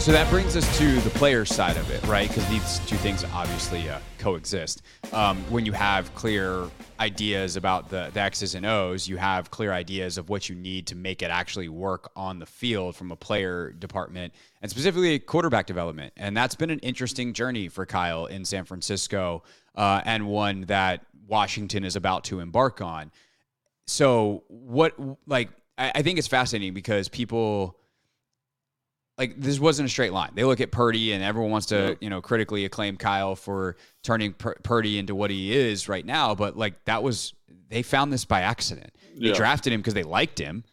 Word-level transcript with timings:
So 0.00 0.12
that 0.12 0.30
brings 0.30 0.56
us 0.56 0.78
to 0.78 0.98
the 1.00 1.10
player 1.10 1.44
side 1.44 1.76
of 1.76 1.90
it, 1.90 2.02
right? 2.06 2.26
Because 2.26 2.48
these 2.48 2.78
two 2.86 2.96
things 2.96 3.22
obviously 3.34 3.90
uh, 3.90 3.98
coexist. 4.16 4.80
Um, 5.12 5.36
when 5.50 5.66
you 5.66 5.72
have 5.72 6.12
clear 6.14 6.70
ideas 6.98 7.56
about 7.56 7.90
the, 7.90 8.08
the 8.14 8.20
X's 8.20 8.54
and 8.54 8.64
O's, 8.64 9.06
you 9.06 9.18
have 9.18 9.50
clear 9.50 9.74
ideas 9.74 10.16
of 10.16 10.30
what 10.30 10.48
you 10.48 10.54
need 10.54 10.86
to 10.86 10.96
make 10.96 11.20
it 11.20 11.26
actually 11.30 11.68
work 11.68 12.10
on 12.16 12.38
the 12.38 12.46
field 12.46 12.96
from 12.96 13.12
a 13.12 13.16
player 13.16 13.72
department 13.72 14.32
and 14.62 14.70
specifically 14.70 15.18
quarterback 15.18 15.66
development. 15.66 16.14
And 16.16 16.34
that's 16.34 16.54
been 16.54 16.70
an 16.70 16.78
interesting 16.78 17.34
journey 17.34 17.68
for 17.68 17.84
Kyle 17.84 18.24
in 18.24 18.46
San 18.46 18.64
Francisco 18.64 19.42
uh, 19.74 20.00
and 20.06 20.26
one 20.26 20.62
that 20.62 21.04
Washington 21.28 21.84
is 21.84 21.94
about 21.94 22.24
to 22.24 22.40
embark 22.40 22.80
on. 22.80 23.12
So, 23.86 24.44
what, 24.48 24.94
like, 25.26 25.50
I, 25.76 25.92
I 25.96 26.02
think 26.02 26.18
it's 26.18 26.26
fascinating 26.26 26.72
because 26.72 27.10
people 27.10 27.76
like 29.20 29.38
this 29.38 29.60
wasn't 29.60 29.86
a 29.86 29.90
straight 29.90 30.12
line. 30.14 30.30
They 30.34 30.44
look 30.44 30.60
at 30.62 30.70
Purdy 30.70 31.12
and 31.12 31.22
everyone 31.22 31.50
wants 31.50 31.66
to, 31.66 31.96
you 32.00 32.08
know, 32.08 32.22
critically 32.22 32.64
acclaim 32.64 32.96
Kyle 32.96 33.36
for 33.36 33.76
turning 34.02 34.32
Pur- 34.32 34.56
Purdy 34.62 34.98
into 34.98 35.14
what 35.14 35.30
he 35.30 35.54
is 35.54 35.88
right 35.90 36.04
now, 36.06 36.34
but 36.34 36.56
like 36.56 36.82
that 36.86 37.02
was 37.02 37.34
they 37.68 37.82
found 37.82 38.10
this 38.12 38.24
by 38.24 38.40
accident. 38.40 38.90
They 39.18 39.28
Yeah. 39.28 39.34
drafted 39.34 39.74
him 39.74 39.80
because 39.80 39.92
they 39.94 40.02
liked 40.04 40.38
him, 40.38 40.64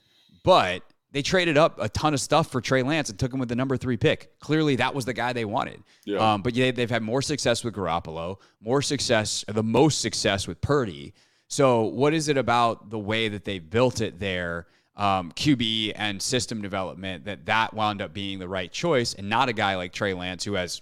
but 0.44 0.82
they 1.12 1.22
traded 1.22 1.58
up 1.58 1.78
a 1.82 1.90
ton 1.90 2.14
of 2.14 2.22
stuff 2.22 2.50
for 2.50 2.62
Trey 2.62 2.84
Lance 2.84 3.10
and 3.10 3.20
took 3.20 3.34
him 3.34 3.40
with 3.40 3.50
the 3.50 3.56
number 3.56 3.76
three 3.76 3.98
pick. 3.98 4.40
Clearly, 4.40 4.78
that 4.78 4.96
was 4.96 5.04
the 5.04 5.14
guy 5.14 5.34
they 5.34 5.46
wanted. 5.46 5.84
Yeah. 6.06 6.18
Um, 6.34 6.42
but 6.42 6.56
yeah, 6.56 6.72
they've 6.72 6.90
had 6.90 7.04
more 7.04 7.22
success 7.22 7.66
with 7.66 7.74
Garoppolo, 7.76 8.38
more 8.62 8.82
success, 8.82 9.44
the 9.48 9.64
most 9.64 10.00
success 10.02 10.48
with 10.48 10.62
Purdy. 10.62 11.14
So, 11.50 11.84
what 11.84 12.14
is 12.14 12.28
it 12.30 12.38
about 12.38 12.90
the 12.90 13.00
way 13.00 13.28
that 13.30 13.46
they 13.46 13.60
built 13.60 14.00
it 14.02 14.20
there, 14.20 14.68
um, 14.98 15.32
QB 15.32 15.94
and 15.96 16.22
system 16.22 16.62
development, 16.62 17.26
that 17.26 17.46
that 17.46 17.74
wound 17.74 18.02
up 18.02 18.14
being 18.14 18.40
the 18.40 18.48
right 18.48 18.72
choice, 18.72 19.14
and 19.14 19.30
not 19.30 19.48
a 19.48 19.54
guy 19.54 19.76
like 19.76 19.94
Trey 19.94 20.14
Lance 20.14 20.44
who 20.44 20.54
has, 20.54 20.82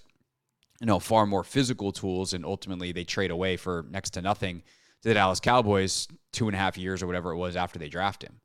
you 0.79 0.87
know, 0.87 0.99
far 0.99 1.25
more 1.25 1.43
physical 1.43 1.91
tools, 1.91 2.33
and 2.33 2.45
ultimately 2.45 2.91
they 2.91 3.03
trade 3.03 3.31
away 3.31 3.57
for 3.57 3.85
next 3.91 4.11
to 4.11 4.21
nothing 4.21 4.63
to 5.01 5.09
the 5.09 5.13
Dallas 5.13 5.39
Cowboys 5.39 6.07
two 6.31 6.47
and 6.47 6.55
a 6.55 6.59
half 6.59 6.77
years 6.77 7.03
or 7.03 7.07
whatever 7.07 7.31
it 7.31 7.37
was 7.37 7.55
after 7.55 7.77
they 7.77 7.89
draft 7.89 8.23
him. 8.23 8.39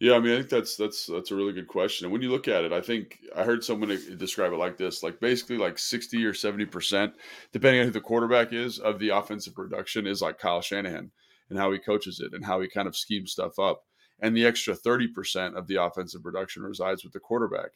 Yeah, 0.00 0.16
I 0.16 0.20
mean, 0.20 0.32
I 0.32 0.38
think 0.38 0.48
that's 0.48 0.76
that's 0.76 1.06
that's 1.06 1.30
a 1.30 1.36
really 1.36 1.52
good 1.52 1.68
question. 1.68 2.06
And 2.06 2.12
when 2.12 2.20
you 2.22 2.30
look 2.30 2.48
at 2.48 2.64
it, 2.64 2.72
I 2.72 2.80
think 2.80 3.18
I 3.36 3.44
heard 3.44 3.62
someone 3.62 3.96
describe 4.18 4.52
it 4.52 4.56
like 4.56 4.76
this: 4.76 5.02
like 5.02 5.20
basically, 5.20 5.56
like 5.56 5.78
sixty 5.78 6.24
or 6.24 6.34
seventy 6.34 6.66
percent, 6.66 7.14
depending 7.52 7.80
on 7.80 7.86
who 7.86 7.92
the 7.92 8.00
quarterback 8.00 8.52
is, 8.52 8.78
of 8.78 8.98
the 8.98 9.10
offensive 9.10 9.54
production 9.54 10.06
is 10.06 10.20
like 10.20 10.38
Kyle 10.38 10.60
Shanahan 10.60 11.10
and 11.48 11.58
how 11.58 11.70
he 11.72 11.78
coaches 11.78 12.20
it 12.20 12.32
and 12.32 12.44
how 12.44 12.60
he 12.60 12.68
kind 12.68 12.88
of 12.88 12.96
schemes 12.96 13.32
stuff 13.32 13.58
up, 13.58 13.84
and 14.20 14.36
the 14.36 14.46
extra 14.46 14.74
thirty 14.74 15.08
percent 15.08 15.56
of 15.56 15.66
the 15.66 15.82
offensive 15.82 16.22
production 16.22 16.62
resides 16.62 17.04
with 17.04 17.12
the 17.12 17.20
quarterback. 17.20 17.70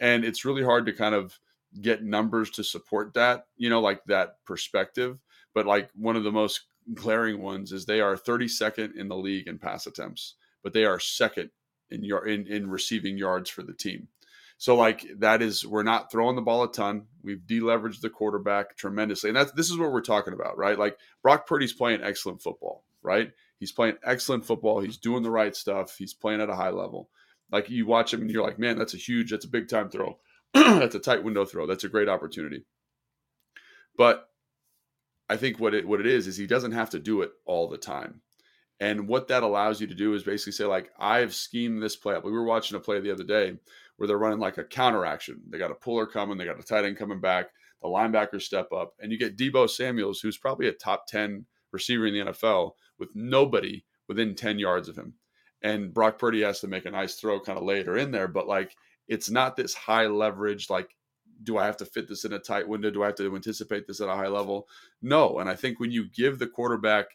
And 0.00 0.24
it's 0.24 0.44
really 0.44 0.64
hard 0.64 0.86
to 0.86 0.92
kind 0.92 1.14
of 1.14 1.38
get 1.80 2.02
numbers 2.02 2.50
to 2.50 2.64
support 2.64 3.14
that, 3.14 3.46
you 3.56 3.68
know, 3.68 3.80
like 3.80 4.04
that 4.04 4.44
perspective. 4.44 5.18
But 5.54 5.66
like 5.66 5.90
one 5.94 6.16
of 6.16 6.24
the 6.24 6.32
most 6.32 6.62
glaring 6.92 7.40
ones 7.40 7.72
is 7.72 7.86
they 7.86 8.00
are 8.00 8.16
32nd 8.16 8.96
in 8.96 9.08
the 9.08 9.16
league 9.16 9.46
in 9.46 9.58
pass 9.58 9.86
attempts, 9.86 10.34
but 10.62 10.72
they 10.72 10.84
are 10.84 11.00
second 11.00 11.50
in 11.90 12.04
your 12.04 12.26
in, 12.26 12.46
in 12.46 12.68
receiving 12.68 13.16
yards 13.16 13.50
for 13.50 13.62
the 13.62 13.72
team. 13.72 14.08
So 14.56 14.76
like 14.76 15.06
that 15.18 15.42
is 15.42 15.66
we're 15.66 15.82
not 15.82 16.10
throwing 16.10 16.36
the 16.36 16.42
ball 16.42 16.64
a 16.64 16.72
ton. 16.72 17.06
We've 17.22 17.40
deleveraged 17.40 18.00
the 18.00 18.10
quarterback 18.10 18.76
tremendously. 18.76 19.30
And 19.30 19.36
that's 19.36 19.52
this 19.52 19.70
is 19.70 19.78
what 19.78 19.92
we're 19.92 20.00
talking 20.00 20.34
about, 20.34 20.56
right? 20.56 20.78
Like 20.78 20.98
Brock 21.22 21.46
Purdy's 21.46 21.72
playing 21.72 22.02
excellent 22.02 22.42
football, 22.42 22.84
right? 23.02 23.32
He's 23.58 23.72
playing 23.72 23.96
excellent 24.04 24.44
football. 24.44 24.80
He's 24.80 24.98
doing 24.98 25.22
the 25.22 25.30
right 25.30 25.54
stuff. 25.54 25.96
He's 25.96 26.14
playing 26.14 26.40
at 26.40 26.50
a 26.50 26.56
high 26.56 26.70
level. 26.70 27.08
Like 27.50 27.70
you 27.70 27.86
watch 27.86 28.12
him 28.12 28.22
and 28.22 28.30
you're 28.30 28.44
like, 28.44 28.58
man, 28.58 28.78
that's 28.78 28.94
a 28.94 28.98
huge, 28.98 29.30
that's 29.30 29.44
a 29.44 29.50
big 29.50 29.68
time 29.68 29.88
throw. 29.88 30.18
that's 30.54 30.94
a 30.94 31.00
tight 31.00 31.24
window 31.24 31.44
throw. 31.44 31.66
That's 31.66 31.84
a 31.84 31.88
great 31.88 32.08
opportunity. 32.08 32.64
But 33.96 34.28
I 35.28 35.36
think 35.36 35.60
what 35.60 35.74
it 35.74 35.86
what 35.86 36.00
it 36.00 36.06
is 36.06 36.26
is 36.26 36.36
he 36.36 36.46
doesn't 36.46 36.72
have 36.72 36.90
to 36.90 36.98
do 36.98 37.22
it 37.22 37.30
all 37.44 37.68
the 37.68 37.78
time. 37.78 38.20
And 38.80 39.06
what 39.06 39.28
that 39.28 39.44
allows 39.44 39.80
you 39.80 39.86
to 39.86 39.94
do 39.94 40.14
is 40.14 40.24
basically 40.24 40.52
say, 40.52 40.64
like, 40.64 40.90
I've 40.98 41.32
schemed 41.32 41.82
this 41.82 41.94
play 41.96 42.14
up. 42.14 42.24
We 42.24 42.32
were 42.32 42.44
watching 42.44 42.76
a 42.76 42.80
play 42.80 43.00
the 43.00 43.12
other 43.12 43.24
day 43.24 43.56
where 43.96 44.08
they're 44.08 44.18
running 44.18 44.40
like 44.40 44.58
a 44.58 44.64
counter 44.64 45.06
action. 45.06 45.40
They 45.48 45.58
got 45.58 45.70
a 45.70 45.76
puller 45.76 46.06
coming, 46.06 46.36
they 46.36 46.44
got 46.44 46.58
a 46.58 46.62
tight 46.62 46.84
end 46.84 46.98
coming 46.98 47.20
back, 47.20 47.50
the 47.80 47.88
linebackers 47.88 48.42
step 48.42 48.72
up, 48.72 48.94
and 49.00 49.12
you 49.12 49.18
get 49.18 49.36
Deebo 49.36 49.70
Samuels, 49.70 50.20
who's 50.20 50.36
probably 50.36 50.66
a 50.66 50.72
top 50.72 51.06
10 51.06 51.46
receiver 51.70 52.06
in 52.06 52.14
the 52.14 52.32
NFL, 52.32 52.72
with 53.04 53.14
nobody 53.16 53.84
within 54.08 54.34
10 54.34 54.58
yards 54.58 54.88
of 54.88 54.96
him. 54.96 55.14
And 55.62 55.94
Brock 55.94 56.18
Purdy 56.18 56.42
has 56.42 56.60
to 56.60 56.68
make 56.68 56.84
a 56.84 56.90
nice 56.90 57.14
throw 57.14 57.40
kind 57.40 57.58
of 57.58 57.64
later 57.64 57.96
in 57.96 58.10
there, 58.10 58.28
but 58.28 58.46
like 58.46 58.76
it's 59.08 59.30
not 59.30 59.56
this 59.56 59.74
high 59.74 60.06
leverage, 60.06 60.70
like, 60.70 60.94
do 61.42 61.58
I 61.58 61.66
have 61.66 61.76
to 61.78 61.86
fit 61.86 62.08
this 62.08 62.24
in 62.24 62.32
a 62.32 62.38
tight 62.38 62.68
window? 62.68 62.90
Do 62.90 63.02
I 63.02 63.06
have 63.06 63.16
to 63.16 63.34
anticipate 63.34 63.86
this 63.86 64.00
at 64.00 64.08
a 64.08 64.14
high 64.14 64.28
level? 64.28 64.68
No. 65.02 65.38
And 65.38 65.48
I 65.48 65.56
think 65.56 65.80
when 65.80 65.90
you 65.90 66.08
give 66.08 66.38
the 66.38 66.46
quarterback 66.46 67.06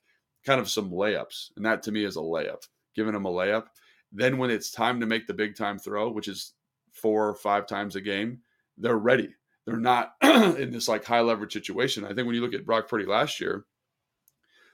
kind 0.45 0.59
of 0.59 0.69
some 0.69 0.91
layups, 0.91 1.51
and 1.56 1.65
that 1.65 1.83
to 1.83 1.92
me 1.92 2.03
is 2.03 2.15
a 2.15 2.19
layup, 2.19 2.68
giving 2.95 3.15
him 3.15 3.25
a 3.25 3.31
layup, 3.31 3.68
then 4.12 4.38
when 4.38 4.51
it's 4.51 4.71
time 4.71 5.00
to 5.00 5.06
make 5.06 5.27
the 5.27 5.33
big 5.33 5.56
time 5.56 5.80
throw, 5.80 6.09
which 6.09 6.27
is 6.27 6.53
four 6.92 7.27
or 7.30 7.35
five 7.35 7.68
times 7.68 7.95
a 7.95 8.01
game, 8.01 8.39
they're 8.77 8.97
ready. 8.97 9.30
They're 9.65 9.77
not 9.77 10.13
in 10.21 10.71
this 10.71 10.88
like 10.88 11.06
high 11.06 11.21
leverage 11.21 11.53
situation. 11.53 12.03
I 12.03 12.13
think 12.13 12.25
when 12.25 12.35
you 12.35 12.42
look 12.42 12.53
at 12.53 12.65
Brock 12.65 12.88
Purdy 12.88 13.06
last 13.06 13.39
year, 13.39 13.65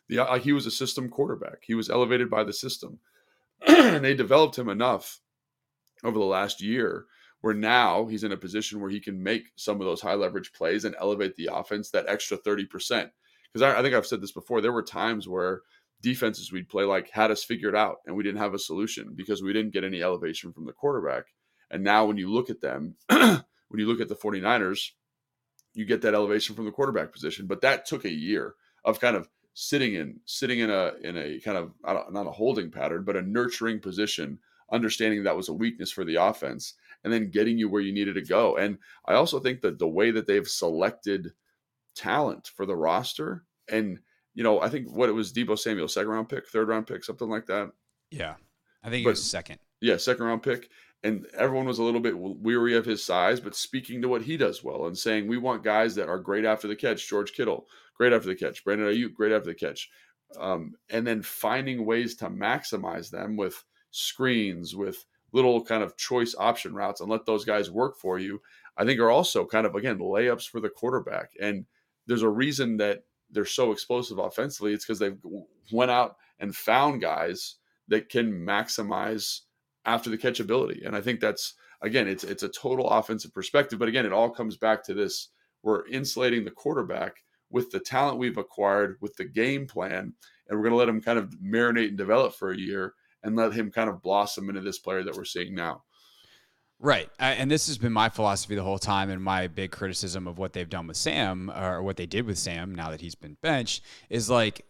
the 0.08 0.18
like 0.18 0.44
he 0.44 0.54
was 0.54 0.66
a 0.66 0.72
system 0.72 1.10
quarterback. 1.10 1.64
He 1.66 1.76
was 1.76 1.90
elevated 1.90 2.30
by 2.30 2.44
the 2.44 2.54
system, 2.54 3.00
and 3.68 4.04
they 4.04 4.14
developed 4.14 4.58
him 4.58 4.70
enough 4.70 5.20
over 6.04 6.18
the 6.18 6.26
last 6.26 6.62
year 6.62 7.06
where 7.46 7.54
now 7.54 8.08
he's 8.08 8.24
in 8.24 8.32
a 8.32 8.38
position 8.38 8.80
where 8.80 8.90
he 8.90 9.00
can 9.00 9.22
make 9.22 9.52
some 9.56 9.80
of 9.80 9.86
those 9.86 10.02
high 10.02 10.16
leverage 10.16 10.52
plays 10.52 10.84
and 10.84 10.96
elevate 11.00 11.36
the 11.36 11.48
offense 11.54 11.92
that 11.92 12.08
extra 12.08 12.38
30%. 12.38 12.68
Because 13.54 13.62
I, 13.62 13.78
I 13.78 13.84
think 13.84 13.94
I've 13.94 14.08
said 14.08 14.20
this 14.20 14.32
before, 14.32 14.62
there 14.62 14.72
were 14.72 14.82
times 14.82 15.28
where 15.28 15.62
defenses 16.02 16.52
we'd 16.52 16.70
play 16.70 16.84
like 16.86 17.12
had 17.12 17.30
us 17.30 17.44
figured 17.44 17.76
out 17.76 17.98
and 18.08 18.16
we 18.16 18.24
didn't 18.24 18.40
have 18.40 18.56
a 18.56 18.60
solution 18.60 19.14
because 19.16 19.44
we 19.44 19.54
didn't 19.54 19.74
get 19.74 19.84
any 19.84 20.02
elevation 20.02 20.54
from 20.54 20.66
the 20.66 20.74
quarterback. 20.74 21.26
And 21.70 21.84
now 21.84 22.06
when 22.06 22.18
you 22.18 22.34
look 22.34 22.50
at 22.50 22.62
them, 22.62 22.96
when 23.10 23.44
you 23.76 23.88
look 23.88 24.02
at 24.02 24.10
the 24.10 24.16
49ers, 24.16 24.94
you 25.76 25.86
get 25.86 26.02
that 26.02 26.16
elevation 26.16 26.56
from 26.56 26.66
the 26.66 26.72
quarterback 26.72 27.12
position. 27.12 27.46
But 27.46 27.62
that 27.62 27.86
took 27.86 28.06
a 28.06 28.12
year 28.12 28.56
of 28.84 29.00
kind 29.00 29.16
of 29.16 29.30
sitting 29.56 29.96
in 29.96 30.20
sitting 30.26 30.60
in 30.60 30.70
a 30.70 30.92
in 31.02 31.18
a 31.18 31.40
kind 31.40 31.58
of 31.58 31.72
not 31.84 32.28
a 32.28 32.32
holding 32.32 32.70
pattern, 32.70 33.04
but 33.04 33.16
a 33.16 33.22
nurturing 33.22 33.80
position, 33.80 34.38
understanding 34.72 35.24
that 35.24 35.36
was 35.36 35.50
a 35.50 35.54
weakness 35.54 35.90
for 35.90 36.06
the 36.06 36.16
offense, 36.16 36.74
and 37.04 37.12
then 37.12 37.32
getting 37.32 37.58
you 37.58 37.70
where 37.70 37.82
you 37.82 37.94
needed 37.94 38.16
to 38.16 38.22
go. 38.22 38.58
And 38.58 38.78
I 39.06 39.14
also 39.16 39.40
think 39.40 39.62
that 39.62 39.80
the 39.80 39.88
way 39.88 40.12
that 40.12 40.28
they've 40.28 40.48
selected 40.48 41.32
talent 41.96 42.52
for 42.56 42.66
the 42.66 42.76
roster, 42.76 43.46
and 43.70 43.98
you 44.36 44.44
know, 44.44 44.62
I 44.62 44.70
think 44.70 44.92
what 44.92 45.10
it 45.10 45.14
was 45.14 45.32
Deebo 45.32 45.58
Samuel, 45.58 45.88
second 45.88 46.12
round 46.12 46.30
pick, 46.30 46.48
third 46.48 46.68
round 46.68 46.86
pick, 46.86 47.04
something 47.04 47.30
like 47.30 47.46
that. 47.48 47.72
Yeah, 48.12 48.36
I 48.84 48.90
think 48.90 49.06
but, 49.06 49.10
it 49.10 49.14
was 49.14 49.24
second. 49.24 49.60
Yeah, 49.80 49.98
second 49.98 50.26
round 50.26 50.44
pick, 50.44 50.70
and 51.06 51.28
everyone 51.38 51.68
was 51.68 51.78
a 51.78 51.84
little 51.84 52.00
bit 52.00 52.18
weary 52.18 52.76
of 52.76 52.84
his 52.84 53.04
size, 53.04 53.40
but 53.40 53.56
speaking 53.56 54.02
to 54.02 54.08
what 54.08 54.24
he 54.24 54.38
does 54.38 54.64
well 54.64 54.88
and 54.88 54.98
saying 54.98 55.28
we 55.28 55.38
want 55.38 55.64
guys 55.64 55.94
that 55.96 56.10
are 56.10 56.18
great 56.18 56.46
after 56.46 56.68
the 56.68 56.76
catch. 56.76 57.08
George 57.08 57.34
Kittle, 57.34 57.68
great 57.96 58.12
after 58.12 58.28
the 58.28 58.36
catch. 58.36 58.64
Brandon 58.66 58.88
Aiyuk, 58.88 59.14
great 59.14 59.32
after 59.32 59.50
the 59.50 59.54
catch. 59.54 59.88
Um, 60.40 60.74
and 60.90 61.06
then 61.06 61.22
finding 61.22 61.86
ways 61.86 62.16
to 62.16 62.30
maximize 62.30 63.12
them 63.12 63.38
with 63.38 63.64
screens, 63.92 64.76
with 64.76 65.06
little 65.32 65.64
kind 65.64 65.84
of 65.84 65.96
choice 65.96 66.34
option 66.40 66.74
routes, 66.74 67.02
and 67.02 67.10
let 67.10 67.28
those 67.28 67.46
guys 67.46 67.70
work 67.70 67.98
for 67.98 68.18
you. 68.18 68.42
I 68.76 68.84
think 68.84 69.00
are 69.00 69.12
also 69.12 69.46
kind 69.46 69.68
of 69.68 69.76
again 69.76 70.00
layups 70.00 70.50
for 70.50 70.60
the 70.60 70.70
quarterback. 70.70 71.34
And 71.40 71.68
there's 72.08 72.24
a 72.24 72.30
reason 72.30 72.78
that 72.78 73.04
they're 73.30 73.46
so 73.46 73.72
explosive 73.72 74.18
offensively. 74.18 74.74
It's 74.74 74.86
because 74.86 74.98
they've 74.98 75.22
went 75.72 75.92
out 75.92 76.18
and 76.40 76.56
found 76.56 77.00
guys 77.00 77.58
that 77.90 78.10
can 78.10 78.34
maximize 78.34 79.42
after 79.86 80.10
the 80.10 80.18
catchability. 80.18 80.86
And 80.86 80.96
I 80.96 81.02
think 81.02 81.20
that's 81.20 81.54
again, 81.82 82.08
it's 82.08 82.24
it's 82.24 82.44
a 82.44 82.50
total 82.50 82.90
offensive 82.90 83.34
perspective. 83.34 83.80
But 83.80 83.88
again, 83.88 84.06
it 84.06 84.14
all 84.14 84.30
comes 84.30 84.58
back 84.58 84.84
to 84.86 84.94
this: 84.94 85.30
we're 85.64 85.88
insulating 85.88 86.46
the 86.46 86.52
quarterback 86.52 87.18
with 87.50 87.72
the 87.72 87.80
talent 87.80 88.18
we've 88.18 88.38
acquired, 88.38 88.98
with 89.02 89.16
the 89.18 89.26
game 89.26 89.68
plan, 89.68 90.14
and 90.48 90.58
we're 90.58 90.64
going 90.64 90.72
to 90.72 90.78
let 90.78 90.90
him 90.90 91.02
kind 91.02 91.20
of 91.20 91.30
marinate 91.44 91.90
and 91.90 91.98
develop 91.98 92.34
for 92.34 92.52
a 92.52 92.58
year, 92.58 92.94
and 93.24 93.36
let 93.36 93.54
him 93.54 93.72
kind 93.72 93.90
of 93.90 94.02
blossom 94.02 94.50
into 94.50 94.62
this 94.62 94.80
player 94.80 95.04
that 95.04 95.16
we're 95.16 95.26
seeing 95.26 95.56
now. 95.56 95.84
Right. 96.80 97.10
And 97.20 97.50
this 97.50 97.68
has 97.68 97.78
been 97.78 97.94
my 97.94 98.10
philosophy 98.10 98.56
the 98.56 98.64
whole 98.64 98.78
time 98.78 99.10
and 99.10 99.24
my 99.24 99.48
big 99.48 99.72
criticism 99.72 100.28
of 100.28 100.38
what 100.38 100.52
they've 100.52 100.70
done 100.70 100.88
with 100.88 100.98
Sam 100.98 101.50
or 101.50 101.82
what 101.82 101.96
they 101.96 102.06
did 102.06 102.26
with 102.26 102.38
Sam 102.38 102.76
now 102.76 102.90
that 102.90 103.00
he's 103.00 103.16
been 103.16 103.38
benched 103.42 103.84
is 104.10 104.30
like 104.30 104.66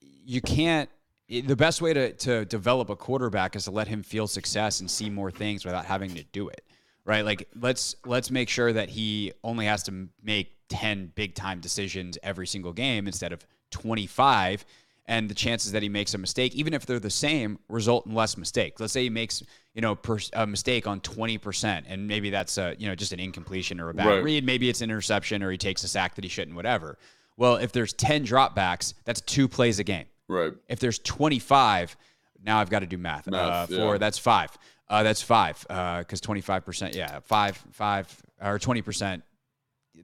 you 0.00 0.42
can't 0.42 0.90
the 1.30 1.56
best 1.56 1.80
way 1.80 1.92
to, 1.94 2.12
to 2.12 2.44
develop 2.44 2.90
a 2.90 2.96
quarterback 2.96 3.54
is 3.54 3.64
to 3.64 3.70
let 3.70 3.86
him 3.88 4.02
feel 4.02 4.26
success 4.26 4.80
and 4.80 4.90
see 4.90 5.08
more 5.08 5.30
things 5.30 5.64
without 5.64 5.84
having 5.84 6.14
to 6.14 6.24
do 6.24 6.48
it 6.48 6.64
right? 7.04 7.24
Like 7.24 7.48
let's 7.60 7.96
let's 8.04 8.30
make 8.30 8.48
sure 8.48 8.72
that 8.72 8.88
he 8.88 9.32
only 9.42 9.66
has 9.66 9.82
to 9.84 10.08
make 10.22 10.54
10 10.68 11.12
big 11.14 11.34
time 11.34 11.60
decisions 11.60 12.16
every 12.22 12.46
single 12.46 12.72
game 12.72 13.06
instead 13.06 13.32
of 13.32 13.44
25 13.72 14.64
and 15.06 15.28
the 15.28 15.34
chances 15.34 15.72
that 15.72 15.82
he 15.82 15.88
makes 15.88 16.14
a 16.14 16.18
mistake 16.18 16.54
even 16.54 16.72
if 16.72 16.86
they're 16.86 17.00
the 17.00 17.10
same 17.10 17.58
result 17.68 18.06
in 18.06 18.14
less 18.14 18.36
mistakes. 18.36 18.80
Let's 18.80 18.92
say 18.92 19.02
he 19.02 19.10
makes 19.10 19.42
you 19.74 19.82
know 19.82 19.94
per, 19.94 20.18
a 20.34 20.46
mistake 20.46 20.86
on 20.86 21.00
20% 21.00 21.84
and 21.88 22.06
maybe 22.06 22.30
that's 22.30 22.58
a 22.58 22.76
you 22.78 22.86
know 22.86 22.94
just 22.94 23.12
an 23.12 23.20
incompletion 23.20 23.80
or 23.80 23.90
a 23.90 23.94
bad 23.94 24.06
right. 24.06 24.22
read. 24.22 24.44
Maybe 24.44 24.68
it's 24.68 24.80
an 24.80 24.90
interception 24.90 25.42
or 25.42 25.50
he 25.50 25.58
takes 25.58 25.82
a 25.82 25.88
sack 25.88 26.14
that 26.14 26.24
he 26.24 26.30
shouldn't 26.30 26.56
whatever. 26.56 26.98
Well 27.36 27.56
if 27.56 27.72
there's 27.72 27.92
10 27.94 28.24
dropbacks 28.24 28.94
that's 29.04 29.20
two 29.22 29.48
plays 29.48 29.78
a 29.78 29.84
game 29.84 30.06
Right. 30.30 30.52
If 30.68 30.78
there's 30.78 31.00
25, 31.00 31.96
now 32.44 32.60
I've 32.60 32.70
got 32.70 32.80
to 32.80 32.86
do 32.86 32.96
math. 32.96 33.26
math 33.26 33.70
uh, 33.70 33.76
four, 33.76 33.94
yeah. 33.94 33.98
that's 33.98 34.18
five. 34.18 34.56
Uh, 34.88 35.02
that's 35.02 35.22
five. 35.22 35.60
Because 35.60 36.20
uh, 36.22 36.32
25%, 36.32 36.94
yeah, 36.94 37.18
five, 37.20 37.56
five, 37.72 38.22
or 38.40 38.58
20%. 38.58 39.22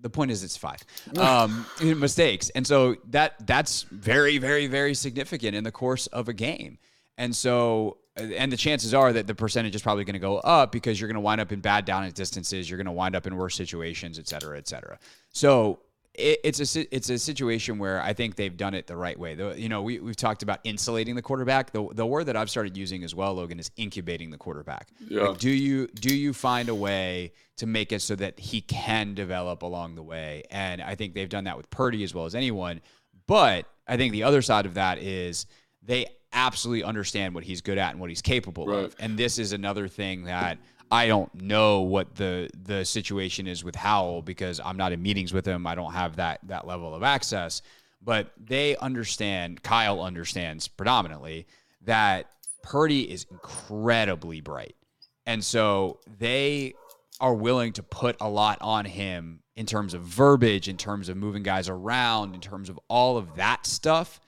The 0.01 0.11
point 0.11 0.31
is, 0.31 0.43
it's 0.43 0.57
five 0.57 0.85
um, 1.17 1.65
mistakes, 1.81 2.51
and 2.51 2.67
so 2.67 2.97
that 3.11 3.35
that's 3.47 3.85
very, 3.85 4.37
very, 4.37 4.67
very 4.67 4.93
significant 4.93 5.55
in 5.55 5.65
the 5.65 5.71
course 5.71 6.07
of 6.09 6.29
a 6.29 6.35
game. 6.35 6.79
And 7.17 7.35
so, 7.35 7.97
uh, 8.19 8.25
and 8.25 8.53
the 8.53 8.59
chances 8.59 8.93
are 8.93 9.13
that 9.13 9.27
the 9.27 9.35
percentage 9.35 9.75
is 9.75 9.81
probably 9.81 10.05
going 10.05 10.15
to 10.15 10.21
go 10.21 10.37
up 10.39 10.71
because 10.71 11.01
you're 11.01 11.09
going 11.09 11.15
to 11.15 11.21
wind 11.21 11.41
up 11.41 11.51
in 11.51 11.61
bad 11.61 11.87
down 11.87 12.05
at 12.05 12.15
distances, 12.15 12.69
you're 12.69 12.77
going 12.77 12.87
to 12.87 12.93
wind 12.93 13.17
up 13.17 13.27
in 13.27 13.37
worse 13.37 13.55
situations, 13.55 14.19
et 14.19 14.29
cetera, 14.29 14.59
et 14.59 14.69
cetera. 14.69 14.99
So 15.31 15.79
it, 16.19 16.41
it's 16.45 16.77
a 16.77 16.95
it's 16.95 17.11
a 17.11 17.19
situation 17.19 17.79
where 17.79 18.01
I 18.03 18.13
think 18.13 18.37
they've 18.37 18.57
done 18.57 18.75
it 18.75 18.87
the 18.87 18.97
right 18.97 19.19
way. 19.19 19.35
The, 19.35 19.55
you 19.59 19.69
know, 19.69 19.83
we 19.83 19.99
we've 20.01 20.17
talked 20.17 20.43
about 20.43 20.61
insulating 20.65 21.15
the 21.15 21.23
quarterback. 21.23 21.73
The 21.73 21.89
the 21.93 22.07
word 22.07 22.25
that 22.25 22.37
I've 22.37 22.51
started 22.51 22.77
using 22.77 23.05
as 23.05 23.15
well, 23.15 23.35
Logan, 23.35 23.59
is 23.59 23.71
incubating 23.77 24.31
the 24.31 24.39
quarterback. 24.39 24.89
Yeah. 25.09 25.29
Like, 25.29 25.39
do 25.39 25.51
you 25.51 25.87
do 25.89 26.15
you 26.15 26.33
find 26.33 26.69
a 26.69 26.75
way 26.75 27.33
to 27.57 27.67
make 27.67 27.93
it 27.93 28.03
so 28.03 28.17
that 28.17 28.39
he 28.39 28.61
can 28.61 29.15
develop 29.15 29.63
along 29.63 29.95
the 29.95 30.03
way? 30.03 30.45
And 30.51 30.83
I 30.83 30.95
think 30.95 31.15
they've 31.15 31.29
done 31.29 31.45
that 31.45 31.57
with 31.57 31.71
Purdy 31.71 32.03
as 32.05 32.15
well 32.15 32.25
as 32.25 32.35
anyone. 32.35 32.81
But 33.27 33.67
I 33.87 33.97
think 33.97 34.13
the 34.13 34.23
other 34.23 34.43
side 34.43 34.67
of 34.67 34.75
that 34.75 34.99
is 34.99 35.47
they 35.83 36.07
absolutely 36.33 36.85
understand 36.85 37.35
what 37.35 37.45
he's 37.45 37.61
good 37.61 37.79
at 37.79 37.93
and 37.93 38.01
what 38.01 38.11
he's 38.11 38.23
capable 38.23 38.67
right. 38.67 38.85
of. 38.85 38.97
And 38.99 39.19
this 39.19 39.39
is 39.39 39.53
another 39.53 39.89
thing 39.89 40.25
that 40.25 40.59
I 40.91 41.09
don't 41.09 41.35
know 41.43 41.81
what 41.81 42.15
the 42.15 42.49
the 42.63 42.85
situation 42.85 43.47
is 43.47 43.65
with 43.65 43.75
Howell 43.75 44.23
because 44.23 44.61
I'm 44.61 44.77
not 44.77 44.93
in 44.93 45.03
meetings 45.03 45.33
with 45.33 45.47
him. 45.47 45.67
I 45.67 45.75
don't 45.75 45.93
have 45.93 46.17
that 46.17 46.41
that 46.45 46.67
level 46.67 46.95
of 46.95 47.03
access. 47.03 47.63
But 48.03 48.33
they 48.39 48.77
understand, 48.77 49.63
Kyle 49.65 50.01
understands 50.01 50.69
predominantly 50.69 51.47
that 51.83 52.31
Purdy 52.63 53.11
is 53.11 53.27
incredibly 53.31 54.41
bright. 54.41 54.77
And 55.27 55.45
so 55.45 55.99
they 56.19 56.75
are 57.21 57.35
willing 57.35 57.73
to 57.73 57.83
put 57.83 58.17
a 58.21 58.29
lot 58.29 58.59
on 58.61 58.85
him 58.85 59.41
in 59.57 59.67
terms 59.67 59.93
of 59.95 60.03
verbiage, 60.03 60.69
in 60.69 60.77
terms 60.77 61.09
of 61.09 61.17
moving 61.17 61.43
guys 61.43 61.69
around, 61.69 62.35
in 62.35 62.41
terms 62.41 62.69
of 62.69 62.79
all 62.89 63.17
of 63.17 63.35
that 63.37 63.67
stuff 63.67 64.21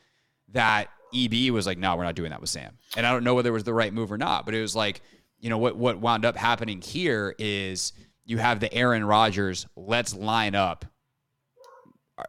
that 0.49 0.88
EB 1.14 1.52
was 1.52 1.66
like, 1.66 1.78
no, 1.78 1.94
we're 1.96 2.04
not 2.04 2.14
doing 2.14 2.31
that 2.31 2.40
with 2.40 2.50
Sam. 2.50 2.78
And 2.96 3.06
I 3.06 3.12
don't 3.12 3.25
know 3.25 3.34
whether 3.34 3.50
it 3.50 3.52
was 3.52 3.64
the 3.64 3.75
right 3.75 3.93
move 3.93 4.11
or 4.11 4.19
not, 4.19 4.44
but 4.44 4.54
it 4.54 4.61
was 4.61 4.75
like, 4.75 5.02
you 5.40 5.50
know 5.50 5.58
what 5.58 5.76
what 5.76 5.99
wound 5.99 6.25
up 6.25 6.37
happening 6.37 6.81
here 6.81 7.35
is 7.38 7.93
you 8.25 8.38
have 8.38 8.61
the 8.61 8.73
Aaron 8.73 9.05
Rodgers 9.05 9.67
let's 9.76 10.14
line 10.14 10.55
up 10.55 10.85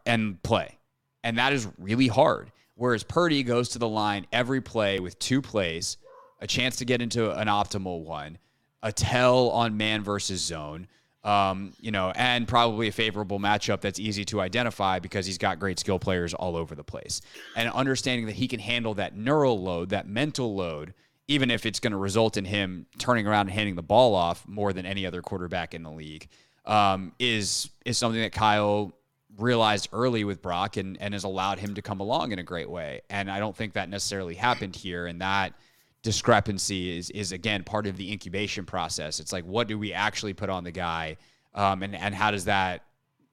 and 0.06 0.42
play. 0.42 0.78
And 1.22 1.38
that 1.38 1.52
is 1.52 1.68
really 1.78 2.08
hard. 2.08 2.50
Whereas 2.74 3.02
Purdy 3.02 3.42
goes 3.42 3.70
to 3.70 3.78
the 3.78 3.88
line 3.88 4.26
every 4.32 4.60
play 4.60 5.00
with 5.00 5.18
two 5.18 5.42
plays, 5.42 5.98
a 6.40 6.46
chance 6.46 6.76
to 6.76 6.84
get 6.84 7.02
into 7.02 7.30
an 7.30 7.48
optimal 7.48 8.02
one, 8.02 8.38
a 8.82 8.90
tell 8.90 9.50
on 9.50 9.76
man 9.76 10.02
versus 10.02 10.40
zone, 10.40 10.88
um, 11.22 11.74
you 11.78 11.90
know, 11.90 12.10
and 12.16 12.48
probably 12.48 12.88
a 12.88 12.92
favorable 12.92 13.38
matchup 13.38 13.82
that's 13.82 14.00
easy 14.00 14.24
to 14.24 14.40
identify 14.40 14.98
because 14.98 15.26
he's 15.26 15.36
got 15.36 15.58
great 15.58 15.78
skill 15.78 15.98
players 15.98 16.32
all 16.32 16.56
over 16.56 16.74
the 16.74 16.84
place. 16.84 17.20
And 17.54 17.68
understanding 17.68 18.24
that 18.26 18.36
he 18.36 18.48
can 18.48 18.60
handle 18.60 18.94
that 18.94 19.14
neural 19.14 19.60
load, 19.60 19.90
that 19.90 20.08
mental 20.08 20.54
load 20.54 20.94
even 21.30 21.48
if 21.48 21.64
it's 21.64 21.78
going 21.78 21.92
to 21.92 21.96
result 21.96 22.36
in 22.36 22.44
him 22.44 22.86
turning 22.98 23.24
around 23.24 23.42
and 23.42 23.50
handing 23.50 23.76
the 23.76 23.82
ball 23.82 24.16
off 24.16 24.44
more 24.48 24.72
than 24.72 24.84
any 24.84 25.06
other 25.06 25.22
quarterback 25.22 25.74
in 25.74 25.84
the 25.84 25.90
league, 25.90 26.28
um, 26.66 27.12
is 27.20 27.70
is 27.84 27.96
something 27.96 28.20
that 28.20 28.32
Kyle 28.32 28.92
realized 29.38 29.88
early 29.92 30.24
with 30.24 30.42
Brock 30.42 30.76
and 30.76 31.00
and 31.00 31.14
has 31.14 31.22
allowed 31.22 31.60
him 31.60 31.76
to 31.76 31.82
come 31.82 32.00
along 32.00 32.32
in 32.32 32.40
a 32.40 32.42
great 32.42 32.68
way. 32.68 33.02
And 33.10 33.30
I 33.30 33.38
don't 33.38 33.56
think 33.56 33.74
that 33.74 33.88
necessarily 33.88 34.34
happened 34.34 34.74
here. 34.74 35.06
And 35.06 35.20
that 35.20 35.54
discrepancy 36.02 36.98
is 36.98 37.10
is 37.10 37.30
again 37.30 37.62
part 37.62 37.86
of 37.86 37.96
the 37.96 38.10
incubation 38.10 38.66
process. 38.66 39.20
It's 39.20 39.32
like 39.32 39.44
what 39.44 39.68
do 39.68 39.78
we 39.78 39.92
actually 39.92 40.32
put 40.32 40.50
on 40.50 40.64
the 40.64 40.72
guy, 40.72 41.16
um, 41.54 41.84
and 41.84 41.94
and 41.94 42.12
how 42.12 42.32
does 42.32 42.46
that 42.46 42.82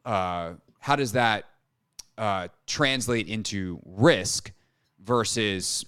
uh, 0.06 0.54
how 0.80 0.96
does 0.96 1.14
that 1.14 1.46
uh, 2.20 2.50
translate 2.68 3.28
into 3.28 3.80
risk 3.84 4.52
versus 5.04 5.84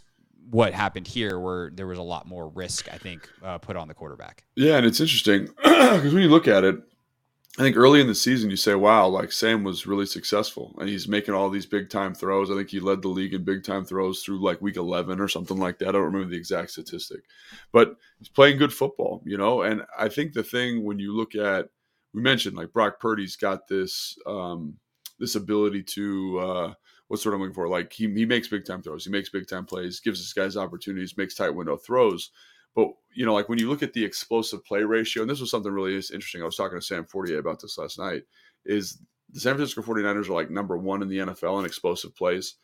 what 0.50 0.74
happened 0.74 1.08
here, 1.08 1.40
where 1.40 1.70
there 1.70 1.88
was 1.88 2.00
a 2.00 2.04
lot 2.04 2.28
more 2.28 2.50
risk, 2.50 2.92
I 2.92 2.98
think, 2.98 3.30
uh, 3.44 3.58
put 3.58 3.76
on 3.76 3.88
the 3.88 3.94
quarterback. 3.94 4.44
Yeah, 4.56 4.78
and 4.78 4.86
it's 4.86 5.00
interesting 5.00 5.46
because 5.58 6.14
when 6.14 6.24
you 6.24 6.30
look 6.30 6.48
at 6.48 6.64
it, 6.64 6.76
I 7.58 7.64
think 7.64 7.76
early 7.76 8.00
in 8.00 8.08
the 8.08 8.16
season 8.16 8.50
you 8.50 8.56
say, 8.56 8.76
"Wow, 8.76 9.08
like 9.08 9.32
Sam 9.32 9.64
was 9.64 9.86
really 9.86 10.06
successful, 10.06 10.76
and 10.80 10.88
he's 10.88 11.08
making 11.08 11.34
all 11.34 11.50
these 11.50 11.66
big 11.66 11.90
time 11.90 12.14
throws." 12.14 12.50
I 12.50 12.56
think 12.56 12.70
he 12.70 12.80
led 12.80 13.02
the 13.02 13.10
league 13.10 13.34
in 13.34 13.44
big 13.44 13.64
time 13.64 13.84
throws 13.84 14.24
through 14.24 14.42
like 14.42 14.62
week 14.62 14.78
eleven 14.78 15.20
or 15.20 15.28
something 15.28 15.58
like 15.58 15.80
that. 15.80 15.90
I 15.90 15.92
don't 15.92 16.04
remember 16.04 16.30
the 16.30 16.38
exact 16.38 16.72
statistic, 16.72 17.22
but 17.72 17.98
he's 18.20 18.30
playing 18.30 18.60
good 18.60 18.72
football, 18.72 19.22
you 19.26 19.38
know. 19.38 19.64
And 19.64 19.84
I 19.98 20.10
think 20.10 20.34
the 20.34 20.44
thing 20.44 20.86
when 20.86 21.00
you 21.00 21.16
look 21.16 21.36
at, 21.36 21.70
we 22.14 22.22
mentioned 22.22 22.56
like 22.56 22.72
Brock 22.72 23.00
Purdy's 23.00 23.36
got 23.36 23.68
this 23.68 24.18
um, 24.26 24.78
this 25.20 25.36
ability 25.36 25.84
to 25.84 26.40
uh, 26.40 26.74
what's 27.10 27.26
what 27.26 27.34
I'm 27.34 27.42
looking 27.42 27.54
for. 27.54 27.68
Like 27.68 27.92
he 27.92 28.08
he 28.14 28.26
makes 28.26 28.48
big 28.48 28.66
time 28.66 28.82
throws, 28.82 29.04
he 29.04 29.12
makes 29.12 29.30
big 29.30 29.48
time 29.48 29.66
plays, 29.66 30.00
gives 30.00 30.20
his 30.20 30.32
guys 30.32 30.56
opportunities, 30.56 31.18
makes 31.18 31.36
tight 31.36 31.50
window 31.50 31.76
throws. 31.76 32.32
But 32.76 32.90
you 33.14 33.26
know, 33.26 33.34
like 33.34 33.50
when 33.50 33.60
you 33.60 33.70
look 33.70 33.84
at 33.84 33.94
the 33.94 34.06
explosive 34.06 34.64
play 34.64 34.84
ratio, 34.84 35.24
and 35.24 35.30
this 35.30 35.42
was 35.42 35.52
something 35.52 35.72
really 35.72 35.96
interesting. 35.96 36.42
I 36.42 36.46
was 36.46 36.56
talking 36.56 36.80
to 36.80 36.86
Sam 36.86 37.06
Fortier 37.06 37.40
about 37.40 37.62
this 37.62 37.78
last 37.78 38.00
night. 38.00 38.24
Is 38.66 39.00
the 39.32 39.40
San 39.40 39.56
Francisco 39.56 39.82
49ers 39.82 40.30
are 40.30 40.34
like 40.34 40.50
number 40.50 40.78
one 40.78 41.02
in 41.02 41.08
the 41.08 41.20
NFL 41.20 41.60
in 41.60 41.66
explosive 41.66 42.16
plays. 42.16 42.56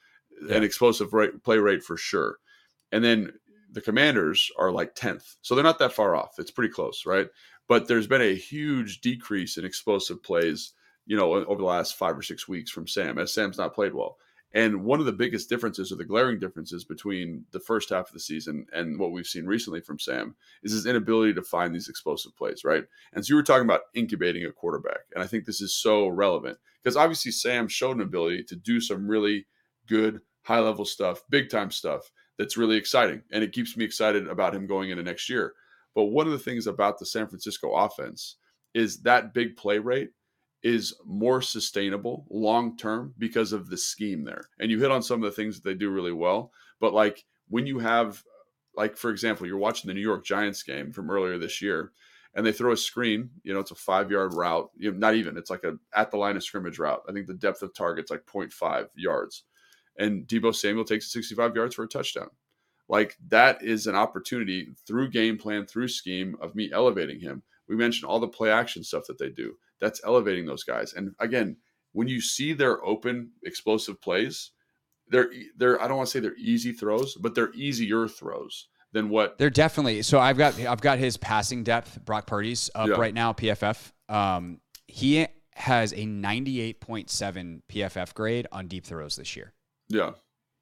yeah. 0.47 0.55
an 0.55 0.63
explosive 0.63 1.13
rate, 1.13 1.43
play 1.43 1.57
rate 1.57 1.83
for 1.83 1.97
sure. 1.97 2.37
And 2.91 3.03
then 3.03 3.33
the 3.71 3.81
Commanders 3.81 4.51
are 4.57 4.71
like 4.71 4.95
10th. 4.95 5.35
So 5.41 5.53
they're 5.53 5.63
not 5.63 5.79
that 5.79 5.93
far 5.93 6.15
off. 6.15 6.35
It's 6.37 6.51
pretty 6.51 6.73
close, 6.73 7.05
right? 7.05 7.27
But 7.67 7.87
there's 7.87 8.07
been 8.07 8.21
a 8.21 8.35
huge 8.35 9.01
decrease 9.01 9.57
in 9.57 9.65
explosive 9.65 10.23
plays, 10.23 10.73
you 11.05 11.17
know, 11.17 11.33
over 11.33 11.61
the 11.61 11.67
last 11.67 11.95
five 11.95 12.17
or 12.17 12.21
six 12.21 12.47
weeks 12.47 12.71
from 12.71 12.87
Sam, 12.87 13.17
as 13.17 13.33
Sam's 13.33 13.57
not 13.57 13.73
played 13.73 13.93
well. 13.93 14.17
And 14.55 14.85
one 14.85 15.01
of 15.01 15.05
the 15.05 15.11
biggest 15.11 15.49
differences 15.49 15.91
or 15.91 15.95
the 15.95 16.05
glaring 16.05 16.39
differences 16.39 16.85
between 16.85 17.43
the 17.51 17.59
first 17.59 17.89
half 17.89 18.07
of 18.07 18.13
the 18.13 18.21
season 18.21 18.65
and 18.71 18.97
what 18.97 19.11
we've 19.11 19.27
seen 19.27 19.45
recently 19.45 19.81
from 19.81 19.99
Sam 19.99 20.33
is 20.63 20.71
his 20.71 20.85
inability 20.85 21.33
to 21.33 21.43
find 21.43 21.75
these 21.75 21.89
explosive 21.89 22.35
plays, 22.37 22.63
right? 22.63 22.85
And 23.11 23.23
so 23.23 23.31
you 23.31 23.35
were 23.35 23.43
talking 23.43 23.65
about 23.65 23.81
incubating 23.93 24.45
a 24.45 24.53
quarterback. 24.53 25.01
And 25.13 25.21
I 25.21 25.27
think 25.27 25.43
this 25.43 25.59
is 25.59 25.75
so 25.75 26.07
relevant 26.07 26.57
because 26.81 26.95
obviously 26.95 27.33
Sam 27.33 27.67
showed 27.67 27.97
an 27.97 28.01
ability 28.01 28.43
to 28.45 28.55
do 28.55 28.79
some 28.79 29.09
really 29.09 29.45
good 29.87 30.21
high 30.43 30.59
level 30.59 30.85
stuff, 30.85 31.21
big 31.29 31.49
time 31.49 31.69
stuff 31.69 32.09
that's 32.37 32.55
really 32.55 32.77
exciting. 32.77 33.23
And 33.33 33.43
it 33.43 33.51
keeps 33.51 33.75
me 33.75 33.83
excited 33.83 34.25
about 34.25 34.55
him 34.55 34.67
going 34.67 34.89
into 34.89 35.03
next 35.03 35.29
year. 35.29 35.53
But 35.93 36.05
one 36.05 36.27
of 36.27 36.31
the 36.31 36.39
things 36.39 36.65
about 36.65 36.97
the 36.97 37.05
San 37.05 37.27
Francisco 37.27 37.73
offense 37.73 38.37
is 38.73 39.01
that 39.01 39.33
big 39.33 39.57
play 39.57 39.79
rate 39.79 40.11
is 40.65 40.95
more 41.05 41.43
sustainable 41.43 42.25
long 42.31 42.75
term 42.75 43.13
because 43.19 43.53
of 43.53 43.69
the 43.69 43.77
scheme 43.77 44.23
there. 44.23 44.49
And 44.59 44.71
you 44.71 44.79
hit 44.79 44.89
on 44.89 45.03
some 45.03 45.23
of 45.23 45.29
the 45.29 45.35
things 45.35 45.55
that 45.55 45.63
they 45.63 45.75
do 45.75 45.91
really 45.91 46.11
well. 46.11 46.51
But 46.79 46.91
like 46.91 47.23
when 47.49 47.67
you 47.67 47.77
have, 47.77 48.23
like, 48.75 48.97
for 48.97 49.11
example, 49.11 49.45
you're 49.45 49.59
watching 49.59 49.87
the 49.87 49.93
New 49.93 50.01
York 50.01 50.25
Giants 50.25 50.63
game 50.63 50.91
from 50.91 51.11
earlier 51.11 51.37
this 51.37 51.61
year 51.61 51.91
and 52.33 52.43
they 52.43 52.51
throw 52.51 52.71
a 52.71 52.77
screen, 52.77 53.29
you 53.43 53.53
know, 53.53 53.59
it's 53.59 53.69
a 53.69 53.75
five 53.75 54.09
yard 54.09 54.33
route, 54.33 54.71
you 54.75 54.91
know, 54.91 54.97
not 54.97 55.13
even, 55.13 55.37
it's 55.37 55.51
like 55.51 55.63
a 55.63 55.77
at 55.93 56.09
the 56.09 56.17
line 56.17 56.35
of 56.35 56.43
scrimmage 56.43 56.79
route. 56.79 57.03
I 57.07 57.11
think 57.11 57.27
the 57.27 57.35
depth 57.35 57.61
of 57.61 57.75
target's 57.75 58.09
like 58.09 58.25
0.5 58.25 58.87
yards 58.95 59.43
and 59.99 60.27
Deebo 60.27 60.53
Samuel 60.53 60.83
takes 60.83 61.13
65 61.13 61.55
yards 61.55 61.75
for 61.75 61.83
a 61.83 61.87
touchdown. 61.87 62.29
Like 62.89 63.17
that 63.27 63.61
is 63.63 63.85
an 63.85 63.95
opportunity 63.95 64.69
through 64.87 65.11
game 65.11 65.37
plan, 65.37 65.67
through 65.67 65.89
scheme 65.89 66.35
of 66.41 66.55
me 66.55 66.71
elevating 66.73 67.19
him. 67.19 67.43
We 67.67 67.75
mentioned 67.75 68.09
all 68.09 68.19
the 68.19 68.27
play 68.27 68.51
action 68.51 68.83
stuff 68.83 69.03
that 69.07 69.17
they 69.17 69.29
do. 69.29 69.55
That's 69.79 70.01
elevating 70.05 70.45
those 70.45 70.63
guys. 70.63 70.93
And 70.93 71.13
again, 71.19 71.57
when 71.93 72.07
you 72.07 72.21
see 72.21 72.53
their 72.53 72.83
open 72.85 73.31
explosive 73.43 74.01
plays, 74.01 74.51
they're 75.07 75.31
they're 75.57 75.81
I 75.81 75.87
don't 75.87 75.97
want 75.97 76.09
to 76.09 76.11
say 76.11 76.19
they're 76.19 76.37
easy 76.37 76.71
throws, 76.71 77.15
but 77.15 77.35
they're 77.35 77.53
easier 77.53 78.07
throws 78.07 78.67
than 78.91 79.09
what 79.09 79.37
they're 79.37 79.49
definitely. 79.49 80.01
So 80.01 80.19
I've 80.19 80.37
got 80.37 80.59
I've 80.59 80.81
got 80.81 80.97
his 80.97 81.17
passing 81.17 81.63
depth. 81.63 82.03
Brock 82.03 82.27
Purdy's 82.27 82.69
up 82.75 82.89
yeah. 82.89 82.95
right 82.95 83.13
now. 83.13 83.33
PFF. 83.33 83.91
Um, 84.09 84.59
he 84.87 85.27
has 85.55 85.93
a 85.93 86.05
98.7 86.05 87.61
PFF 87.71 88.13
grade 88.13 88.47
on 88.51 88.67
deep 88.67 88.85
throws 88.85 89.15
this 89.15 89.35
year. 89.35 89.53
Yeah. 89.87 90.11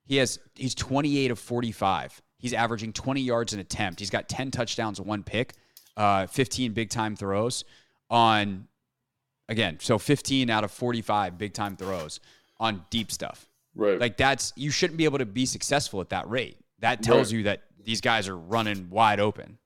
He 0.06 0.18
has 0.18 0.40
he's 0.56 0.76
28 0.76 1.32
of 1.32 1.40
45. 1.40 2.22
He's 2.38 2.54
averaging 2.54 2.94
20 2.94 3.22
yards 3.22 3.54
an 3.54 3.60
attempt. 3.60 4.00
He's 4.00 4.10
got 4.10 4.28
10 4.28 4.52
touchdowns, 4.52 5.00
one 5.00 5.24
pick, 5.24 5.54
uh, 5.98 6.28
15 6.28 6.74
big 6.74 6.90
time 6.90 7.16
throws 7.16 7.64
on 8.10 8.68
again, 9.50 9.78
so 9.80 9.98
15 9.98 10.50
out 10.50 10.64
of 10.64 10.72
45 10.72 11.38
big 11.38 11.54
time 11.54 11.76
throws 11.76 12.20
on 12.60 12.86
deep 12.90 13.12
stuff. 13.12 13.48
Right. 13.76 14.00
Like 14.00 14.18
that's 14.18 14.54
you 14.56 14.72
shouldn't 14.72 14.98
be 14.98 15.06
able 15.06 15.20
to 15.20 15.26
be 15.26 15.46
successful 15.46 16.02
at 16.02 16.10
that 16.10 16.30
rate. 16.30 16.58
That 16.80 17.02
tells 17.02 17.32
right. 17.32 17.38
you 17.38 17.44
that 17.44 17.64
these 17.84 18.02
guys 18.02 18.28
are 18.28 18.38
running 18.38 18.90
wide 18.90 19.20
open. 19.20 19.58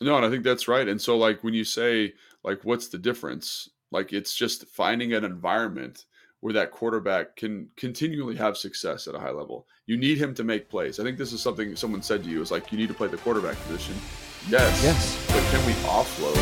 No, 0.00 0.16
and 0.16 0.24
I 0.24 0.30
think 0.30 0.44
that's 0.44 0.68
right. 0.68 0.86
And 0.86 1.00
so 1.00 1.16
like 1.18 1.42
when 1.42 1.54
you 1.54 1.64
say 1.64 2.14
like 2.44 2.60
what's 2.62 2.88
the 2.88 2.98
difference? 2.98 3.68
Like 3.90 4.12
it's 4.12 4.34
just 4.34 4.66
finding 4.68 5.12
an 5.14 5.24
environment 5.24 6.04
where 6.40 6.54
that 6.54 6.70
quarterback 6.70 7.36
can 7.36 7.68
continually 7.76 8.36
have 8.36 8.56
success 8.56 9.06
at 9.06 9.14
a 9.14 9.18
high 9.18 9.30
level. 9.30 9.66
You 9.86 9.96
need 9.96 10.16
him 10.16 10.34
to 10.34 10.44
make 10.44 10.70
plays. 10.70 10.98
I 10.98 11.02
think 11.02 11.18
this 11.18 11.32
is 11.32 11.42
something 11.42 11.76
someone 11.76 12.02
said 12.02 12.24
to 12.24 12.30
you 12.30 12.40
is 12.40 12.50
like 12.50 12.72
you 12.72 12.78
need 12.78 12.88
to 12.88 12.94
play 12.94 13.08
the 13.08 13.18
quarterback 13.18 13.56
position. 13.66 13.94
Yes. 14.48 14.82
Yes. 14.82 15.29
Can 15.50 15.66
we 15.66 15.72
offload 15.82 16.36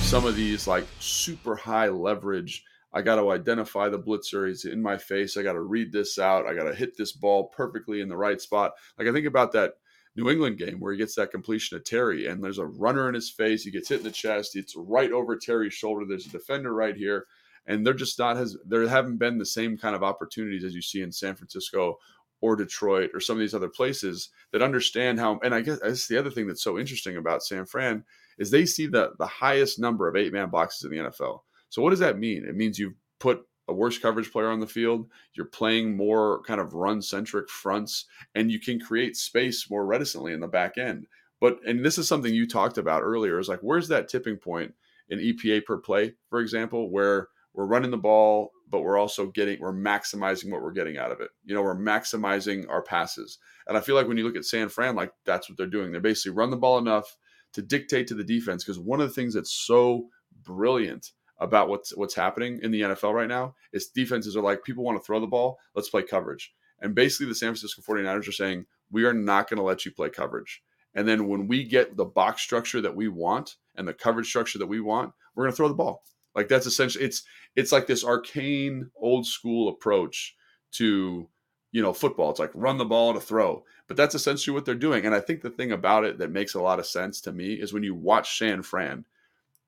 some 0.00 0.24
of 0.24 0.36
these 0.36 0.66
like 0.66 0.86
super 0.98 1.54
high 1.54 1.88
leverage? 1.88 2.64
I 2.94 3.02
got 3.02 3.16
to 3.16 3.30
identify 3.30 3.90
the 3.90 3.98
blitzer. 3.98 4.48
He's 4.48 4.64
in 4.64 4.80
my 4.80 4.96
face. 4.96 5.36
I 5.36 5.42
got 5.42 5.52
to 5.52 5.60
read 5.60 5.92
this 5.92 6.18
out. 6.18 6.46
I 6.46 6.54
got 6.54 6.64
to 6.64 6.74
hit 6.74 6.96
this 6.96 7.12
ball 7.12 7.48
perfectly 7.48 8.00
in 8.00 8.08
the 8.08 8.16
right 8.16 8.40
spot. 8.40 8.72
Like 8.98 9.06
I 9.06 9.12
think 9.12 9.26
about 9.26 9.52
that 9.52 9.74
New 10.16 10.30
England 10.30 10.56
game 10.56 10.80
where 10.80 10.92
he 10.92 10.98
gets 10.98 11.14
that 11.16 11.30
completion 11.30 11.76
of 11.76 11.84
Terry 11.84 12.26
and 12.26 12.42
there's 12.42 12.56
a 12.56 12.64
runner 12.64 13.06
in 13.06 13.14
his 13.14 13.28
face. 13.28 13.64
He 13.64 13.70
gets 13.70 13.90
hit 13.90 13.98
in 13.98 14.04
the 14.04 14.10
chest. 14.10 14.56
It's 14.56 14.74
right 14.74 15.12
over 15.12 15.36
Terry's 15.36 15.74
shoulder. 15.74 16.06
There's 16.08 16.26
a 16.26 16.30
defender 16.30 16.72
right 16.72 16.96
here 16.96 17.26
and 17.66 17.86
they're 17.86 17.92
just 17.92 18.18
not 18.18 18.38
has 18.38 18.56
there 18.66 18.88
haven't 18.88 19.18
been 19.18 19.36
the 19.36 19.44
same 19.44 19.76
kind 19.76 19.94
of 19.94 20.02
opportunities 20.02 20.64
as 20.64 20.74
you 20.74 20.80
see 20.80 21.02
in 21.02 21.12
San 21.12 21.34
Francisco 21.34 21.98
or 22.40 22.56
Detroit 22.56 23.10
or 23.12 23.20
some 23.20 23.36
of 23.36 23.40
these 23.40 23.54
other 23.54 23.68
places 23.68 24.30
that 24.52 24.62
understand 24.62 25.18
how. 25.18 25.38
And 25.42 25.54
I 25.54 25.60
guess 25.60 25.80
that's 25.80 26.08
the 26.08 26.18
other 26.18 26.30
thing 26.30 26.46
that's 26.46 26.62
so 26.62 26.78
interesting 26.78 27.18
about 27.18 27.42
San 27.42 27.66
Fran 27.66 28.04
is 28.38 28.50
they 28.50 28.66
see 28.66 28.86
the 28.86 29.12
the 29.18 29.26
highest 29.26 29.78
number 29.78 30.08
of 30.08 30.16
eight 30.16 30.32
man 30.32 30.50
boxes 30.50 30.84
in 30.84 30.90
the 30.90 31.10
NFL. 31.10 31.40
So 31.68 31.82
what 31.82 31.90
does 31.90 31.98
that 31.98 32.18
mean? 32.18 32.44
It 32.44 32.56
means 32.56 32.78
you've 32.78 32.94
put 33.18 33.42
a 33.68 33.72
worse 33.72 33.98
coverage 33.98 34.30
player 34.30 34.50
on 34.50 34.60
the 34.60 34.66
field. 34.66 35.08
You're 35.34 35.46
playing 35.46 35.96
more 35.96 36.42
kind 36.42 36.60
of 36.60 36.74
run 36.74 37.00
centric 37.00 37.48
fronts, 37.48 38.06
and 38.34 38.50
you 38.50 38.60
can 38.60 38.78
create 38.78 39.16
space 39.16 39.70
more 39.70 39.86
reticently 39.86 40.32
in 40.32 40.40
the 40.40 40.48
back 40.48 40.78
end. 40.78 41.06
But 41.40 41.58
and 41.66 41.84
this 41.84 41.98
is 41.98 42.08
something 42.08 42.32
you 42.32 42.46
talked 42.46 42.78
about 42.78 43.02
earlier. 43.02 43.38
Is 43.38 43.48
like 43.48 43.60
where's 43.60 43.88
that 43.88 44.08
tipping 44.08 44.36
point 44.36 44.74
in 45.08 45.18
EPA 45.18 45.64
per 45.64 45.78
play, 45.78 46.14
for 46.30 46.40
example, 46.40 46.90
where 46.90 47.28
we're 47.52 47.66
running 47.66 47.90
the 47.90 47.96
ball, 47.96 48.50
but 48.68 48.80
we're 48.80 48.98
also 48.98 49.26
getting 49.26 49.60
we're 49.60 49.72
maximizing 49.72 50.50
what 50.50 50.62
we're 50.62 50.72
getting 50.72 50.98
out 50.98 51.12
of 51.12 51.20
it. 51.20 51.30
You 51.44 51.54
know, 51.54 51.62
we're 51.62 51.76
maximizing 51.76 52.68
our 52.68 52.82
passes. 52.82 53.38
And 53.66 53.76
I 53.76 53.80
feel 53.80 53.94
like 53.94 54.08
when 54.08 54.16
you 54.16 54.24
look 54.24 54.36
at 54.36 54.44
San 54.44 54.68
Fran, 54.68 54.96
like 54.96 55.12
that's 55.24 55.48
what 55.48 55.56
they're 55.56 55.66
doing. 55.66 55.92
They 55.92 56.00
basically 56.00 56.36
run 56.36 56.50
the 56.50 56.56
ball 56.56 56.78
enough 56.78 57.16
to 57.54 57.62
dictate 57.62 58.06
to 58.08 58.14
the 58.14 58.24
defense. 58.24 58.64
Because 58.64 58.78
one 58.78 59.00
of 59.00 59.08
the 59.08 59.14
things 59.14 59.34
that's 59.34 59.52
so 59.52 60.08
brilliant 60.42 61.12
about 61.38 61.68
what's 61.68 61.96
what's 61.96 62.14
happening 62.14 62.60
in 62.62 62.70
the 62.70 62.82
NFL 62.82 63.14
right 63.14 63.28
now 63.28 63.54
is 63.72 63.88
defenses 63.88 64.36
are 64.36 64.42
like 64.42 64.64
people 64.64 64.84
want 64.84 64.98
to 64.98 65.04
throw 65.04 65.20
the 65.20 65.26
ball, 65.26 65.58
let's 65.74 65.88
play 65.88 66.02
coverage. 66.02 66.52
And 66.80 66.94
basically 66.94 67.26
the 67.26 67.34
San 67.34 67.48
Francisco 67.48 67.82
49ers 67.82 68.28
are 68.28 68.32
saying, 68.32 68.66
we 68.90 69.04
are 69.04 69.14
not 69.14 69.48
going 69.48 69.58
to 69.58 69.64
let 69.64 69.84
you 69.84 69.90
play 69.90 70.10
coverage. 70.10 70.62
And 70.94 71.08
then 71.08 71.28
when 71.28 71.48
we 71.48 71.64
get 71.64 71.96
the 71.96 72.04
box 72.04 72.42
structure 72.42 72.80
that 72.80 72.94
we 72.94 73.08
want 73.08 73.56
and 73.74 73.88
the 73.88 73.94
coverage 73.94 74.28
structure 74.28 74.58
that 74.58 74.66
we 74.66 74.80
want, 74.80 75.12
we're 75.34 75.44
going 75.44 75.52
to 75.52 75.56
throw 75.56 75.68
the 75.68 75.74
ball. 75.74 76.04
Like 76.34 76.48
that's 76.48 76.66
essentially 76.66 77.04
it's 77.04 77.22
it's 77.56 77.72
like 77.72 77.86
this 77.86 78.04
arcane 78.04 78.90
old 78.96 79.26
school 79.26 79.68
approach 79.68 80.34
to 80.72 81.28
you 81.74 81.82
know 81.82 81.92
football. 81.92 82.30
It's 82.30 82.38
like 82.38 82.52
run 82.54 82.78
the 82.78 82.84
ball 82.84 83.12
to 83.12 83.20
throw, 83.20 83.64
but 83.88 83.96
that's 83.96 84.14
essentially 84.14 84.54
what 84.54 84.64
they're 84.64 84.76
doing. 84.76 85.04
And 85.04 85.14
I 85.14 85.18
think 85.18 85.42
the 85.42 85.50
thing 85.50 85.72
about 85.72 86.04
it 86.04 86.18
that 86.18 86.30
makes 86.30 86.54
a 86.54 86.62
lot 86.62 86.78
of 86.78 86.86
sense 86.86 87.20
to 87.22 87.32
me 87.32 87.54
is 87.54 87.72
when 87.72 87.82
you 87.82 87.96
watch 87.96 88.38
San 88.38 88.62
Fran, 88.62 89.04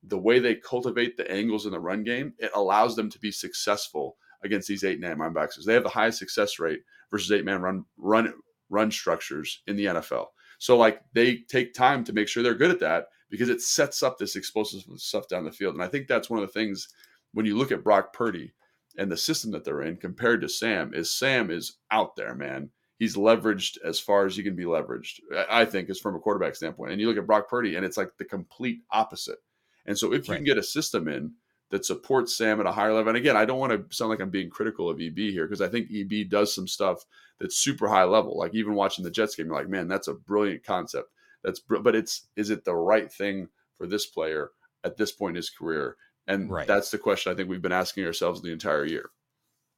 the 0.04 0.16
way 0.16 0.38
they 0.38 0.54
cultivate 0.54 1.16
the 1.16 1.28
angles 1.28 1.66
in 1.66 1.72
the 1.72 1.80
run 1.80 2.04
game, 2.04 2.32
it 2.38 2.52
allows 2.54 2.94
them 2.94 3.10
to 3.10 3.18
be 3.18 3.32
successful 3.32 4.16
against 4.44 4.68
these 4.68 4.84
eight 4.84 5.00
man 5.00 5.18
linebackers. 5.18 5.64
They 5.64 5.74
have 5.74 5.82
the 5.82 5.88
highest 5.88 6.20
success 6.20 6.60
rate 6.60 6.82
versus 7.10 7.32
eight 7.32 7.44
man 7.44 7.60
run 7.60 7.84
run 7.96 8.32
run 8.70 8.92
structures 8.92 9.62
in 9.66 9.74
the 9.74 9.86
NFL. 9.86 10.26
So 10.58 10.76
like 10.76 11.02
they 11.12 11.38
take 11.48 11.74
time 11.74 12.04
to 12.04 12.12
make 12.12 12.28
sure 12.28 12.44
they're 12.44 12.54
good 12.54 12.70
at 12.70 12.80
that 12.80 13.06
because 13.30 13.48
it 13.48 13.60
sets 13.60 14.04
up 14.04 14.16
this 14.16 14.36
explosive 14.36 14.82
stuff 14.94 15.26
down 15.26 15.44
the 15.44 15.50
field. 15.50 15.74
And 15.74 15.82
I 15.82 15.88
think 15.88 16.06
that's 16.06 16.30
one 16.30 16.40
of 16.40 16.46
the 16.46 16.52
things 16.52 16.88
when 17.32 17.46
you 17.46 17.58
look 17.58 17.72
at 17.72 17.82
Brock 17.82 18.12
Purdy 18.12 18.52
and 18.98 19.10
the 19.10 19.16
system 19.16 19.50
that 19.52 19.64
they're 19.64 19.82
in 19.82 19.96
compared 19.96 20.40
to 20.40 20.48
Sam 20.48 20.92
is 20.94 21.14
Sam 21.14 21.50
is 21.50 21.78
out 21.90 22.16
there, 22.16 22.34
man. 22.34 22.70
He's 22.98 23.16
leveraged 23.16 23.78
as 23.84 24.00
far 24.00 24.24
as 24.24 24.36
he 24.36 24.42
can 24.42 24.56
be 24.56 24.64
leveraged, 24.64 25.20
I 25.50 25.66
think, 25.66 25.90
is 25.90 26.00
from 26.00 26.14
a 26.14 26.18
quarterback 26.18 26.54
standpoint. 26.54 26.92
And 26.92 27.00
you 27.00 27.08
look 27.08 27.18
at 27.18 27.26
Brock 27.26 27.48
Purdy, 27.48 27.76
and 27.76 27.84
it's 27.84 27.98
like 27.98 28.16
the 28.16 28.24
complete 28.24 28.80
opposite. 28.90 29.38
And 29.84 29.98
so 29.98 30.12
if 30.12 30.26
you 30.26 30.32
right. 30.32 30.38
can 30.38 30.44
get 30.44 30.58
a 30.58 30.62
system 30.62 31.06
in 31.06 31.32
that 31.70 31.84
supports 31.84 32.36
Sam 32.36 32.58
at 32.58 32.66
a 32.66 32.72
higher 32.72 32.94
level, 32.94 33.10
and 33.10 33.18
again, 33.18 33.36
I 33.36 33.44
don't 33.44 33.58
want 33.58 33.72
to 33.72 33.94
sound 33.94 34.10
like 34.10 34.20
I'm 34.20 34.30
being 34.30 34.48
critical 34.48 34.88
of 34.88 35.00
EB 35.00 35.16
here 35.16 35.46
because 35.46 35.60
I 35.60 35.68
think 35.68 35.90
EB 35.92 36.30
does 36.30 36.54
some 36.54 36.66
stuff 36.66 37.04
that's 37.38 37.56
super 37.56 37.86
high 37.86 38.04
level. 38.04 38.38
Like 38.38 38.54
even 38.54 38.74
watching 38.74 39.04
the 39.04 39.10
Jets 39.10 39.34
game, 39.34 39.46
you're 39.46 39.54
like, 39.54 39.68
man, 39.68 39.88
that's 39.88 40.08
a 40.08 40.14
brilliant 40.14 40.64
concept. 40.64 41.10
That's 41.44 41.60
but 41.60 41.94
it's 41.94 42.26
is 42.34 42.50
it 42.50 42.64
the 42.64 42.74
right 42.74 43.12
thing 43.12 43.48
for 43.78 43.86
this 43.86 44.06
player 44.06 44.50
at 44.84 44.96
this 44.96 45.12
point 45.12 45.32
in 45.32 45.36
his 45.36 45.50
career? 45.50 45.96
And 46.28 46.50
right. 46.50 46.66
that's 46.66 46.90
the 46.90 46.98
question 46.98 47.32
I 47.32 47.36
think 47.36 47.48
we've 47.48 47.62
been 47.62 47.72
asking 47.72 48.04
ourselves 48.04 48.42
the 48.42 48.52
entire 48.52 48.84
year. 48.84 49.10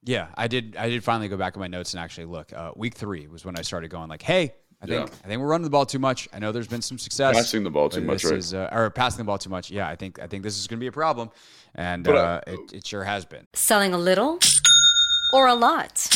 Yeah, 0.05 0.29
I 0.37 0.47
did. 0.47 0.77
I 0.77 0.89
did 0.89 1.03
finally 1.03 1.29
go 1.29 1.37
back 1.37 1.57
in 1.57 1.61
my 1.61 1.67
notes 1.67 1.93
and 1.93 2.01
actually 2.01 2.27
look. 2.27 2.53
Uh, 2.53 2.71
week 2.77 2.95
three 2.95 3.27
was 3.27 3.45
when 3.45 3.59
I 3.59 3.63
started 3.63 3.91
going 3.91 4.09
like, 4.09 4.23
"Hey, 4.23 4.55
I 4.81 4.87
think 4.87 5.09
yeah. 5.09 5.15
I 5.25 5.29
think 5.29 5.41
we're 5.41 5.49
running 5.49 5.65
the 5.65 5.71
ball 5.71 5.87
too 5.87 5.99
much. 5.99 6.29
I 6.33 6.39
know 6.39 6.53
there's 6.53 6.69
been 6.69 6.83
some 6.83 6.99
success 6.99 7.35
passing 7.35 7.65
the 7.65 7.71
ball 7.71 7.89
too 7.89 8.01
much, 8.01 8.25
right? 8.25 8.35
Is, 8.35 8.55
uh, 8.55 8.69
or 8.71 8.91
passing 8.91 9.19
the 9.19 9.25
ball 9.25 9.39
too 9.39 9.51
much. 9.51 9.71
Yeah, 9.71 9.89
I 9.89 9.97
think 9.97 10.21
I 10.21 10.29
think 10.29 10.45
this 10.45 10.57
is 10.57 10.69
going 10.69 10.79
to 10.79 10.81
be 10.81 10.87
a 10.87 10.93
problem, 10.93 11.31
and 11.75 12.07
uh, 12.07 12.41
it, 12.47 12.61
it 12.73 12.87
sure 12.87 13.03
has 13.03 13.25
been. 13.25 13.47
Selling 13.55 13.93
a 13.93 13.99
little 13.99 14.39
or 15.33 15.49
a 15.49 15.55
lot. 15.55 16.09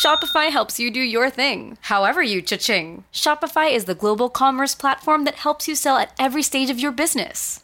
Shopify 0.00 0.50
helps 0.50 0.78
you 0.80 0.90
do 0.90 1.00
your 1.00 1.28
thing, 1.28 1.76
however 1.82 2.22
you 2.22 2.40
cha-ching. 2.40 3.04
Shopify 3.12 3.70
is 3.70 3.84
the 3.84 3.94
global 3.94 4.30
commerce 4.30 4.74
platform 4.74 5.24
that 5.24 5.34
helps 5.34 5.68
you 5.68 5.74
sell 5.74 5.98
at 5.98 6.14
every 6.18 6.42
stage 6.42 6.70
of 6.70 6.80
your 6.80 6.92
business. 6.92 7.62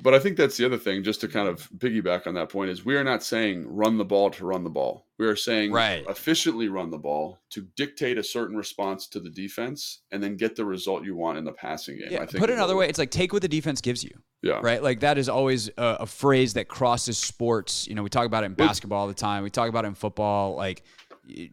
But 0.00 0.14
I 0.14 0.18
think 0.18 0.36
that's 0.36 0.56
the 0.56 0.64
other 0.64 0.78
thing, 0.78 1.02
just 1.02 1.20
to 1.22 1.28
kind 1.28 1.48
of 1.48 1.68
piggyback 1.78 2.26
on 2.26 2.34
that 2.34 2.48
point, 2.50 2.70
is 2.70 2.84
we 2.84 2.96
are 2.96 3.02
not 3.02 3.22
saying 3.22 3.66
run 3.68 3.98
the 3.98 4.04
ball 4.04 4.30
to 4.30 4.44
run 4.46 4.62
the 4.62 4.70
ball. 4.70 5.06
We 5.18 5.26
are 5.26 5.34
saying 5.36 5.72
Right. 5.72 6.04
efficiently 6.08 6.68
run 6.68 6.90
the 6.90 6.98
ball 6.98 7.40
to 7.50 7.62
dictate 7.76 8.16
a 8.16 8.22
certain 8.22 8.56
response 8.56 9.08
to 9.08 9.20
the 9.20 9.30
defense 9.30 10.00
and 10.12 10.22
then 10.22 10.36
get 10.36 10.54
the 10.54 10.64
result 10.64 11.04
you 11.04 11.16
want 11.16 11.38
in 11.38 11.44
the 11.44 11.52
passing 11.52 11.98
game. 11.98 12.08
Yeah, 12.12 12.22
I 12.22 12.26
think 12.26 12.38
put 12.38 12.50
it 12.50 12.52
another 12.52 12.76
way, 12.76 12.88
it's 12.88 12.98
like 12.98 13.10
take 13.10 13.32
what 13.32 13.42
the 13.42 13.48
defense 13.48 13.80
gives 13.80 14.04
you. 14.04 14.12
Yeah. 14.42 14.60
Right? 14.62 14.80
Like 14.82 15.00
that 15.00 15.18
is 15.18 15.28
always 15.28 15.68
a, 15.76 15.96
a 16.00 16.06
phrase 16.06 16.54
that 16.54 16.68
crosses 16.68 17.18
sports. 17.18 17.88
You 17.88 17.96
know, 17.96 18.04
we 18.04 18.08
talk 18.08 18.26
about 18.26 18.44
it 18.44 18.46
in 18.46 18.54
basketball 18.54 19.00
all 19.00 19.08
the 19.08 19.14
time. 19.14 19.42
We 19.42 19.50
talk 19.50 19.68
about 19.68 19.84
it 19.84 19.88
in 19.88 19.94
football. 19.94 20.54
Like 20.54 20.84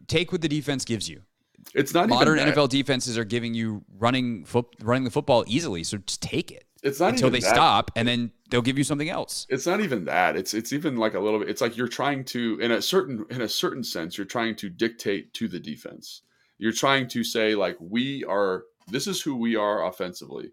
take 0.06 0.30
what 0.30 0.40
the 0.40 0.48
defense 0.48 0.84
gives 0.84 1.08
you. 1.08 1.22
It's 1.74 1.92
not 1.92 2.08
Modern 2.08 2.38
even 2.38 2.48
that. 2.48 2.56
NFL 2.56 2.68
defenses 2.70 3.18
are 3.18 3.24
giving 3.24 3.52
you 3.54 3.84
running 3.98 4.44
foot, 4.44 4.66
running 4.80 5.04
the 5.04 5.10
football 5.10 5.44
easily, 5.46 5.84
so 5.84 5.98
just 5.98 6.22
take 6.22 6.50
it 6.50 6.64
It's 6.82 7.00
not 7.00 7.10
until 7.10 7.28
they 7.30 7.40
that. 7.40 7.54
stop, 7.54 7.90
and 7.96 8.06
then 8.08 8.30
they'll 8.50 8.62
give 8.62 8.78
you 8.78 8.84
something 8.84 9.08
else. 9.10 9.46
it's 9.50 9.66
not 9.66 9.80
even 9.80 10.04
that 10.04 10.36
it's 10.36 10.54
it's 10.54 10.72
even 10.72 10.96
like 10.96 11.14
a 11.14 11.20
little 11.20 11.40
bit 11.40 11.48
it's 11.50 11.60
like 11.60 11.76
you're 11.76 11.88
trying 11.88 12.24
to 12.24 12.58
in 12.60 12.70
a 12.70 12.80
certain 12.80 13.26
in 13.30 13.42
a 13.42 13.48
certain 13.48 13.82
sense 13.82 14.16
you're 14.16 14.24
trying 14.24 14.54
to 14.54 14.68
dictate 14.68 15.32
to 15.34 15.48
the 15.48 15.58
defense 15.58 16.22
you're 16.58 16.72
trying 16.72 17.08
to 17.08 17.24
say 17.24 17.54
like 17.56 17.76
we 17.80 18.24
are 18.24 18.64
this 18.88 19.06
is 19.08 19.20
who 19.20 19.34
we 19.36 19.56
are 19.56 19.86
offensively 19.86 20.52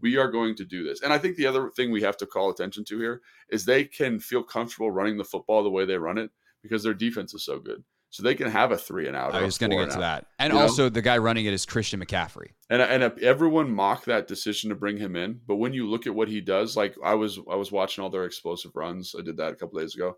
we 0.00 0.16
are 0.16 0.30
going 0.30 0.54
to 0.56 0.64
do 0.64 0.82
this 0.82 1.02
and 1.02 1.12
i 1.12 1.18
think 1.18 1.36
the 1.36 1.46
other 1.46 1.68
thing 1.76 1.90
we 1.90 2.00
have 2.02 2.16
to 2.16 2.24
call 2.26 2.48
attention 2.50 2.82
to 2.84 2.98
here 2.98 3.20
is 3.50 3.64
they 3.64 3.84
can 3.84 4.18
feel 4.18 4.42
comfortable 4.42 4.90
running 4.90 5.18
the 5.18 5.24
football 5.24 5.62
the 5.62 5.70
way 5.70 5.84
they 5.84 5.98
run 5.98 6.16
it 6.16 6.30
because 6.62 6.82
their 6.82 6.94
defense 6.94 7.34
is 7.34 7.44
so 7.44 7.58
good 7.58 7.84
so 8.14 8.22
they 8.22 8.36
can 8.36 8.48
have 8.48 8.70
a 8.70 8.78
three 8.78 9.08
and 9.08 9.16
out 9.16 9.34
I 9.34 9.42
was 9.42 9.58
going 9.58 9.70
to 9.70 9.76
get 9.76 9.90
to 9.90 9.96
out. 9.96 10.00
that, 10.00 10.26
and 10.38 10.52
you 10.52 10.56
know? 10.56 10.62
also 10.62 10.88
the 10.88 11.02
guy 11.02 11.18
running 11.18 11.46
it 11.46 11.52
is 11.52 11.66
Christian 11.66 12.00
McCaffrey. 12.00 12.50
And 12.70 12.80
and 12.80 13.02
everyone 13.20 13.74
mocked 13.74 14.04
that 14.04 14.28
decision 14.28 14.70
to 14.70 14.76
bring 14.76 14.96
him 14.96 15.16
in, 15.16 15.40
but 15.48 15.56
when 15.56 15.72
you 15.72 15.90
look 15.90 16.06
at 16.06 16.14
what 16.14 16.28
he 16.28 16.40
does, 16.40 16.76
like 16.76 16.94
I 17.04 17.14
was 17.16 17.40
I 17.50 17.56
was 17.56 17.72
watching 17.72 18.04
all 18.04 18.10
their 18.10 18.24
explosive 18.24 18.70
runs. 18.76 19.16
I 19.18 19.22
did 19.22 19.36
that 19.38 19.50
a 19.50 19.56
couple 19.56 19.80
days 19.80 19.96
ago. 19.96 20.16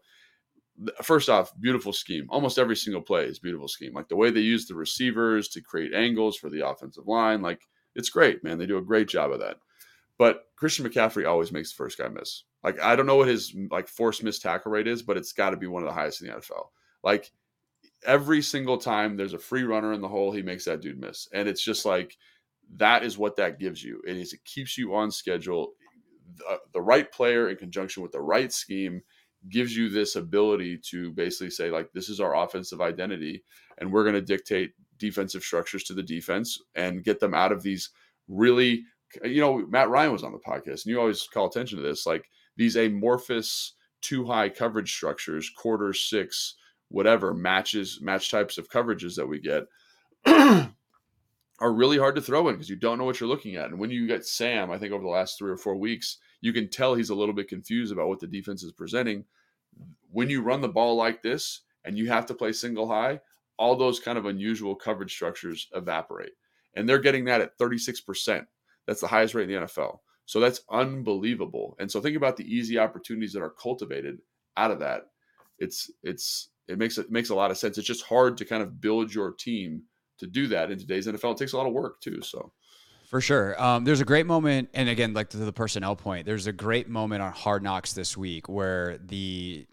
First 1.02 1.30
off, 1.30 1.58
beautiful 1.58 1.94
scheme. 1.94 2.26
Almost 2.28 2.58
every 2.58 2.76
single 2.76 3.00
play 3.00 3.24
is 3.24 3.38
beautiful 3.38 3.66
scheme. 3.66 3.94
Like 3.94 4.08
the 4.08 4.16
way 4.16 4.28
they 4.28 4.40
use 4.40 4.66
the 4.66 4.74
receivers 4.74 5.48
to 5.48 5.62
create 5.62 5.94
angles 5.94 6.36
for 6.36 6.50
the 6.50 6.68
offensive 6.68 7.08
line, 7.08 7.40
like 7.40 7.62
it's 7.94 8.10
great, 8.10 8.44
man. 8.44 8.58
They 8.58 8.66
do 8.66 8.76
a 8.76 8.82
great 8.82 9.08
job 9.08 9.32
of 9.32 9.40
that. 9.40 9.56
But 10.18 10.42
Christian 10.56 10.86
McCaffrey 10.86 11.26
always 11.26 11.50
makes 11.50 11.70
the 11.72 11.76
first 11.76 11.96
guy 11.96 12.08
miss. 12.08 12.44
Like 12.62 12.78
I 12.78 12.94
don't 12.94 13.06
know 13.06 13.16
what 13.16 13.28
his 13.28 13.56
like 13.70 13.88
force 13.88 14.22
miss 14.22 14.38
tackle 14.38 14.70
rate 14.70 14.86
is, 14.86 15.02
but 15.02 15.16
it's 15.16 15.32
got 15.32 15.50
to 15.50 15.56
be 15.56 15.66
one 15.66 15.82
of 15.82 15.88
the 15.88 15.94
highest 15.94 16.20
in 16.20 16.26
the 16.26 16.34
NFL. 16.34 16.66
Like 17.02 17.32
every 18.06 18.40
single 18.40 18.78
time 18.78 19.16
there's 19.16 19.34
a 19.34 19.38
free 19.38 19.64
runner 19.64 19.92
in 19.92 20.00
the 20.00 20.08
hole, 20.08 20.32
he 20.32 20.42
makes 20.42 20.64
that 20.64 20.80
dude 20.80 21.00
miss. 21.00 21.28
And 21.32 21.48
it's 21.48 21.62
just 21.62 21.84
like 21.84 22.16
that 22.76 23.02
is 23.04 23.18
what 23.18 23.36
that 23.36 23.58
gives 23.58 23.82
you. 23.82 24.00
It 24.06 24.16
is 24.16 24.32
it 24.32 24.44
keeps 24.44 24.78
you 24.78 24.94
on 24.94 25.10
schedule. 25.10 25.72
The, 26.36 26.44
uh, 26.46 26.58
the 26.72 26.80
right 26.80 27.10
player 27.10 27.48
in 27.48 27.56
conjunction 27.56 28.02
with 28.02 28.12
the 28.12 28.20
right 28.20 28.52
scheme 28.52 29.02
gives 29.48 29.76
you 29.76 29.88
this 29.88 30.16
ability 30.16 30.78
to 30.78 31.12
basically 31.12 31.50
say 31.50 31.70
like 31.70 31.92
this 31.92 32.08
is 32.08 32.20
our 32.20 32.36
offensive 32.36 32.80
identity 32.80 33.44
and 33.78 33.92
we're 33.92 34.02
going 34.02 34.14
to 34.14 34.20
dictate 34.20 34.72
defensive 34.98 35.42
structures 35.42 35.84
to 35.84 35.94
the 35.94 36.02
defense 36.02 36.60
and 36.74 37.04
get 37.04 37.20
them 37.20 37.34
out 37.34 37.52
of 37.52 37.62
these 37.62 37.90
really 38.28 38.82
you 39.22 39.40
know 39.40 39.64
Matt 39.68 39.88
Ryan 39.88 40.12
was 40.12 40.24
on 40.24 40.32
the 40.32 40.38
podcast 40.38 40.84
and 40.84 40.86
you 40.86 40.98
always 40.98 41.28
call 41.32 41.46
attention 41.46 41.78
to 41.78 41.84
this 41.84 42.06
like 42.06 42.28
these 42.56 42.76
amorphous 42.76 43.74
too 44.00 44.26
high 44.26 44.48
coverage 44.48 44.92
structures 44.92 45.50
quarter 45.56 45.92
six 45.92 46.56
whatever 46.88 47.34
matches 47.34 47.98
match 48.00 48.30
types 48.30 48.58
of 48.58 48.70
coverages 48.70 49.16
that 49.16 49.26
we 49.26 49.40
get 49.40 49.66
are 51.58 51.72
really 51.72 51.98
hard 51.98 52.14
to 52.14 52.20
throw 52.20 52.48
in 52.48 52.54
because 52.54 52.70
you 52.70 52.76
don't 52.76 52.98
know 52.98 53.04
what 53.04 53.18
you're 53.18 53.28
looking 53.28 53.56
at. 53.56 53.70
And 53.70 53.78
when 53.78 53.90
you 53.90 54.06
get 54.06 54.26
Sam, 54.26 54.70
I 54.70 54.78
think 54.78 54.92
over 54.92 55.02
the 55.02 55.08
last 55.08 55.38
three 55.38 55.50
or 55.50 55.56
four 55.56 55.76
weeks, 55.76 56.18
you 56.40 56.52
can 56.52 56.68
tell 56.68 56.94
he's 56.94 57.10
a 57.10 57.14
little 57.14 57.34
bit 57.34 57.48
confused 57.48 57.92
about 57.92 58.08
what 58.08 58.20
the 58.20 58.26
defense 58.26 58.62
is 58.62 58.72
presenting. 58.72 59.24
When 60.10 60.30
you 60.30 60.42
run 60.42 60.60
the 60.60 60.68
ball 60.68 60.96
like 60.96 61.22
this 61.22 61.62
and 61.84 61.96
you 61.96 62.08
have 62.08 62.26
to 62.26 62.34
play 62.34 62.52
single 62.52 62.88
high, 62.88 63.20
all 63.58 63.74
those 63.74 64.00
kind 64.00 64.18
of 64.18 64.26
unusual 64.26 64.74
coverage 64.74 65.12
structures 65.12 65.68
evaporate. 65.74 66.32
And 66.74 66.88
they're 66.88 66.98
getting 66.98 67.24
that 67.24 67.40
at 67.40 67.58
36%. 67.58 68.46
That's 68.86 69.00
the 69.00 69.06
highest 69.06 69.34
rate 69.34 69.50
in 69.50 69.60
the 69.60 69.66
NFL. 69.66 70.00
So 70.26 70.40
that's 70.40 70.60
unbelievable. 70.70 71.76
And 71.78 71.90
so 71.90 72.00
think 72.00 72.16
about 72.16 72.36
the 72.36 72.44
easy 72.44 72.78
opportunities 72.78 73.32
that 73.32 73.42
are 73.42 73.50
cultivated 73.50 74.18
out 74.56 74.70
of 74.70 74.80
that. 74.80 75.06
It's 75.58 75.90
it's 76.02 76.50
it 76.68 76.78
makes 76.78 76.98
it 76.98 77.10
makes 77.10 77.30
a 77.30 77.34
lot 77.34 77.50
of 77.50 77.58
sense. 77.58 77.78
It's 77.78 77.86
just 77.86 78.04
hard 78.04 78.36
to 78.38 78.44
kind 78.44 78.62
of 78.62 78.80
build 78.80 79.14
your 79.14 79.32
team 79.32 79.82
to 80.18 80.26
do 80.26 80.46
that 80.48 80.70
in 80.70 80.78
today's 80.78 81.06
NFL. 81.06 81.32
It 81.32 81.38
takes 81.38 81.52
a 81.52 81.56
lot 81.56 81.66
of 81.66 81.72
work 81.72 82.00
too. 82.00 82.20
So 82.22 82.52
For 83.06 83.20
sure. 83.20 83.60
Um, 83.62 83.84
there's 83.84 84.00
a 84.00 84.04
great 84.04 84.26
moment, 84.26 84.70
and 84.74 84.88
again, 84.88 85.12
like 85.12 85.30
to 85.30 85.36
the 85.36 85.52
personnel 85.52 85.96
point, 85.96 86.26
there's 86.26 86.46
a 86.46 86.52
great 86.52 86.88
moment 86.88 87.22
on 87.22 87.32
Hard 87.32 87.62
Knocks 87.62 87.92
this 87.92 88.16
week 88.16 88.48
where 88.48 88.98
the 88.98 89.66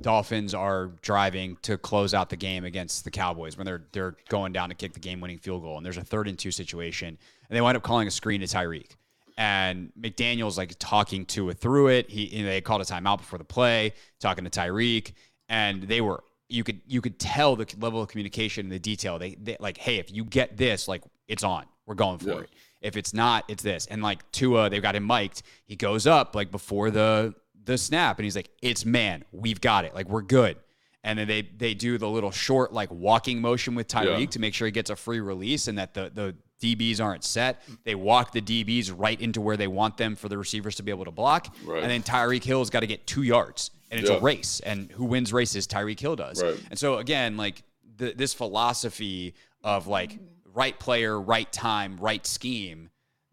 Dolphins 0.00 0.54
are 0.54 0.92
driving 1.02 1.56
to 1.62 1.78
close 1.78 2.14
out 2.14 2.30
the 2.30 2.36
game 2.36 2.64
against 2.64 3.04
the 3.04 3.10
Cowboys 3.10 3.56
when 3.56 3.66
they're 3.66 3.84
they're 3.92 4.16
going 4.28 4.52
down 4.52 4.68
to 4.70 4.74
kick 4.74 4.94
the 4.94 5.00
game-winning 5.00 5.38
field 5.38 5.62
goal, 5.62 5.76
and 5.76 5.84
there's 5.84 5.96
a 5.96 6.04
third 6.04 6.28
and 6.28 6.38
two 6.38 6.50
situation, 6.50 7.08
and 7.08 7.56
they 7.56 7.60
wind 7.60 7.76
up 7.76 7.82
calling 7.82 8.08
a 8.08 8.10
screen 8.10 8.40
to 8.40 8.46
Tyreek, 8.46 8.92
and 9.36 9.92
McDaniel's 10.00 10.56
like 10.56 10.74
talking 10.78 11.26
to 11.26 11.50
it 11.50 11.58
through 11.58 11.88
it. 11.88 12.10
He 12.10 12.42
they 12.42 12.60
called 12.60 12.80
a 12.80 12.84
timeout 12.84 13.18
before 13.18 13.38
the 13.38 13.44
play, 13.44 13.94
talking 14.20 14.44
to 14.44 14.50
Tyreek, 14.50 15.12
and 15.48 15.82
they 15.82 16.00
were 16.00 16.22
you 16.50 16.64
could 16.64 16.80
you 16.86 17.00
could 17.00 17.18
tell 17.18 17.56
the 17.56 17.66
level 17.78 18.02
of 18.02 18.08
communication 18.08 18.66
and 18.66 18.72
the 18.72 18.78
detail. 18.78 19.18
They, 19.18 19.36
they 19.40 19.56
like, 19.60 19.76
hey, 19.78 19.96
if 19.96 20.10
you 20.12 20.24
get 20.24 20.56
this, 20.56 20.88
like 20.88 21.02
it's 21.28 21.44
on, 21.44 21.64
we're 21.86 21.94
going 21.94 22.18
for 22.18 22.30
Yeah. 22.30 22.38
it. 22.40 22.50
If 22.80 22.96
it's 22.96 23.12
not, 23.12 23.44
it's 23.48 23.62
this. 23.62 23.86
And 23.86 24.02
like 24.02 24.30
Tua, 24.32 24.70
they've 24.70 24.80
got 24.82 24.96
him 24.96 25.06
mic'd. 25.06 25.42
He 25.66 25.76
goes 25.76 26.06
up 26.06 26.34
like 26.34 26.50
before 26.50 26.90
the 26.90 27.34
the 27.64 27.76
snap, 27.76 28.18
and 28.18 28.24
he's 28.24 28.34
like, 28.36 28.48
"It's 28.62 28.84
man, 28.86 29.24
we've 29.32 29.60
got 29.60 29.84
it. 29.84 29.94
Like 29.94 30.08
we're 30.08 30.22
good." 30.22 30.56
And 31.04 31.18
then 31.18 31.28
they 31.28 31.42
they 31.42 31.74
do 31.74 31.98
the 31.98 32.08
little 32.08 32.30
short 32.30 32.72
like 32.72 32.90
walking 32.90 33.40
motion 33.40 33.74
with 33.74 33.86
Tyreek 33.88 34.20
Yeah. 34.20 34.26
to 34.26 34.38
make 34.38 34.54
sure 34.54 34.66
he 34.66 34.72
gets 34.72 34.90
a 34.90 34.96
free 34.96 35.20
release 35.20 35.68
and 35.68 35.78
that 35.78 35.94
the 35.94 36.10
the 36.14 36.36
DBs 36.60 37.02
aren't 37.02 37.24
set. 37.24 37.62
They 37.84 37.94
walk 37.94 38.32
the 38.32 38.40
DBs 38.42 38.92
right 38.96 39.20
into 39.20 39.40
where 39.40 39.56
they 39.56 39.66
want 39.68 39.96
them 39.96 40.14
for 40.16 40.28
the 40.28 40.36
receivers 40.38 40.76
to 40.76 40.82
be 40.82 40.90
able 40.90 41.04
to 41.06 41.10
block. 41.10 41.54
Right. 41.64 41.82
And 41.82 41.90
then 41.90 42.02
Tyreek 42.02 42.44
Hill's 42.44 42.70
got 42.70 42.80
to 42.80 42.86
get 42.86 43.06
two 43.06 43.22
yards, 43.22 43.70
and 43.90 43.98
it's 44.00 44.10
Yeah. 44.10 44.16
a 44.16 44.20
race. 44.20 44.60
And 44.60 44.90
who 44.92 45.04
wins 45.06 45.32
races? 45.32 45.66
Tyreek 45.66 45.98
Hill 45.98 46.16
does. 46.16 46.42
Right. 46.42 46.60
And 46.70 46.78
so 46.78 46.98
again, 46.98 47.36
like 47.36 47.62
the, 47.96 48.12
this 48.12 48.34
philosophy 48.34 49.34
of 49.64 49.86
like 49.86 50.18
right 50.54 50.78
player, 50.78 51.20
right 51.20 51.50
time, 51.52 51.96
right 52.00 52.24
scheme, 52.26 52.90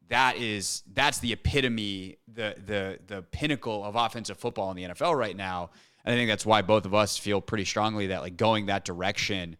that 0.09 0.37
is 0.37 0.83
that's 0.93 1.19
the 1.19 1.33
epitome, 1.33 2.17
the 2.33 2.55
the 2.65 2.99
the 3.07 3.21
pinnacle 3.23 3.83
of 3.83 3.95
offensive 3.95 4.37
football 4.37 4.71
in 4.71 4.77
the 4.77 4.83
NFL 4.83 5.17
right 5.17 5.35
now. 5.35 5.69
And 6.05 6.13
I 6.13 6.17
think 6.17 6.29
that's 6.29 6.45
why 6.45 6.61
both 6.61 6.85
of 6.85 6.93
us 6.93 7.17
feel 7.17 7.41
pretty 7.41 7.65
strongly 7.65 8.07
that 8.07 8.21
like 8.21 8.37
going 8.37 8.67
that 8.67 8.85
direction 8.85 9.57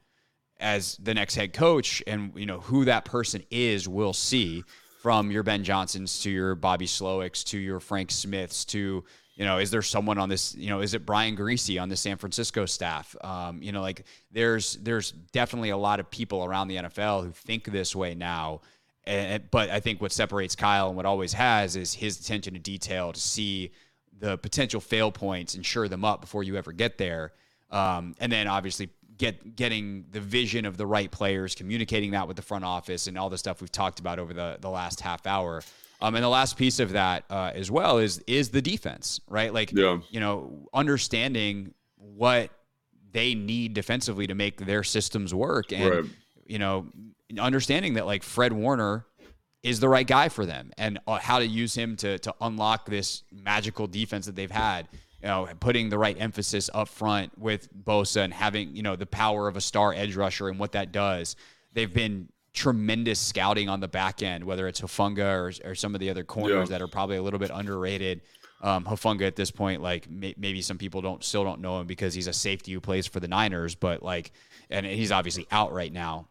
as 0.59 0.97
the 0.97 1.13
next 1.13 1.35
head 1.35 1.53
coach 1.53 2.03
and 2.07 2.31
you 2.35 2.45
know 2.45 2.59
who 2.59 2.85
that 2.85 3.05
person 3.05 3.43
is 3.51 3.87
we'll 3.87 4.13
see 4.13 4.63
from 5.01 5.31
your 5.31 5.43
Ben 5.43 5.63
Johnsons 5.63 6.21
to 6.23 6.29
your 6.29 6.55
Bobby 6.55 6.87
Slowiks 6.87 7.43
to 7.45 7.57
your 7.57 7.79
Frank 7.79 8.11
Smiths 8.11 8.65
to 8.65 9.03
you 9.35 9.45
know 9.45 9.59
is 9.59 9.71
there 9.71 9.81
someone 9.81 10.17
on 10.17 10.29
this 10.29 10.55
you 10.55 10.69
know 10.69 10.81
is 10.81 10.93
it 10.93 11.05
Brian 11.05 11.37
Griese 11.37 11.81
on 11.81 11.89
the 11.89 11.97
San 11.97 12.17
Francisco 12.17 12.65
staff? 12.65 13.15
Um, 13.21 13.61
you 13.61 13.71
know 13.71 13.81
like 13.81 14.05
there's 14.31 14.73
there's 14.77 15.11
definitely 15.11 15.69
a 15.69 15.77
lot 15.77 15.99
of 15.99 16.09
people 16.09 16.43
around 16.43 16.67
the 16.67 16.77
NFL 16.77 17.23
who 17.23 17.31
think 17.31 17.65
this 17.65 17.95
way 17.95 18.15
now. 18.15 18.61
And, 19.05 19.49
but 19.51 19.69
I 19.69 19.79
think 19.79 20.01
what 20.01 20.11
separates 20.11 20.55
Kyle 20.55 20.87
and 20.87 20.97
what 20.97 21.05
always 21.05 21.31
has 21.31 21.77
is 21.77 21.93
his 21.93 22.19
attention 22.19 22.55
to 22.55 22.59
detail 22.59 23.13
to 23.13 23.19
see 23.19 23.71
the 24.19 24.37
potential 24.37 24.81
fail 24.81 25.11
points 25.11 25.55
and 25.55 25.65
shore 25.65 25.87
them 25.87 26.03
up 26.03 26.21
before 26.21 26.43
you 26.43 26.57
ever 26.57 26.71
get 26.71 26.97
there. 26.97 27.31
Um, 27.69 28.15
and 28.19 28.31
then 28.31 28.47
obviously 28.47 28.89
get 29.17 29.55
getting 29.55 30.05
the 30.11 30.19
vision 30.19 30.65
of 30.65 30.77
the 30.77 30.85
right 30.85 31.09
players, 31.09 31.55
communicating 31.55 32.11
that 32.11 32.27
with 32.27 32.37
the 32.37 32.43
front 32.43 32.65
office, 32.65 33.07
and 33.07 33.17
all 33.17 33.29
the 33.29 33.37
stuff 33.37 33.61
we've 33.61 33.71
talked 33.71 33.99
about 33.99 34.19
over 34.19 34.33
the 34.33 34.57
the 34.59 34.69
last 34.69 35.01
half 35.01 35.25
hour. 35.25 35.61
Um, 35.99 36.13
and 36.13 36.23
the 36.23 36.29
last 36.29 36.57
piece 36.57 36.79
of 36.79 36.91
that 36.91 37.23
uh, 37.29 37.51
as 37.55 37.71
well 37.71 37.97
is 37.97 38.19
is 38.27 38.49
the 38.49 38.61
defense, 38.61 39.19
right? 39.27 39.51
Like, 39.53 39.71
yeah. 39.71 39.99
you 40.11 40.19
know, 40.19 40.67
understanding 40.73 41.73
what 41.95 42.51
they 43.11 43.33
need 43.33 43.73
defensively 43.73 44.27
to 44.27 44.35
make 44.35 44.57
their 44.57 44.83
systems 44.83 45.33
work, 45.33 45.71
and 45.73 45.89
right. 45.89 46.05
you 46.45 46.59
know, 46.59 46.87
understanding 47.39 47.95
that 47.95 48.05
like 48.05 48.21
Fred 48.21 48.53
Warner 48.53 49.05
is 49.63 49.79
the 49.79 49.89
right 49.89 50.05
guy 50.05 50.29
for 50.29 50.45
them, 50.45 50.71
and 50.77 50.99
uh, 51.07 51.17
how 51.17 51.39
to 51.39 51.47
use 51.47 51.73
him 51.73 51.95
to 51.97 52.19
to 52.19 52.35
unlock 52.41 52.85
this 52.85 53.23
magical 53.31 53.87
defense 53.87 54.27
that 54.27 54.35
they've 54.35 54.51
had 54.51 54.87
you 55.27 55.33
know, 55.33 55.49
putting 55.59 55.89
the 55.89 55.97
right 55.97 56.15
emphasis 56.17 56.69
up 56.73 56.87
front 56.87 57.37
with 57.37 57.67
Bosa 57.83 58.23
and 58.23 58.33
having, 58.33 58.73
you 58.73 58.81
know, 58.81 58.95
the 58.95 59.05
power 59.05 59.49
of 59.49 59.57
a 59.57 59.61
star 59.61 59.93
edge 59.93 60.15
rusher 60.15 60.47
and 60.47 60.57
what 60.57 60.71
that 60.71 60.93
does. 60.93 61.35
They've 61.73 61.93
been 61.93 62.29
tremendous 62.53 63.19
scouting 63.19 63.67
on 63.67 63.81
the 63.81 63.89
back 63.89 64.23
end, 64.23 64.45
whether 64.45 64.69
it's 64.69 64.79
Hufanga 64.79 65.35
or, 65.65 65.69
or 65.69 65.75
some 65.75 65.93
of 65.93 65.99
the 65.99 66.09
other 66.09 66.23
corners 66.23 66.69
yeah. 66.69 66.77
that 66.77 66.81
are 66.81 66.87
probably 66.87 67.17
a 67.17 67.21
little 67.21 67.39
bit 67.39 67.51
underrated. 67.53 68.21
Um, 68.61 68.87
at 68.87 69.35
this 69.35 69.51
point, 69.51 69.81
like 69.81 70.09
may, 70.09 70.33
maybe 70.37 70.61
some 70.61 70.77
people 70.77 71.01
don't 71.01 71.21
still 71.25 71.43
don't 71.43 71.59
know 71.59 71.81
him 71.81 71.87
because 71.87 72.13
he's 72.13 72.27
a 72.27 72.33
safety 72.33 72.71
who 72.71 72.79
plays 72.79 73.05
for 73.05 73.19
the 73.19 73.27
Niners, 73.27 73.75
but 73.75 74.01
like, 74.01 74.31
and 74.69 74.85
he's 74.85 75.11
obviously 75.11 75.45
out 75.51 75.73
right 75.73 75.91
now. 75.91 76.29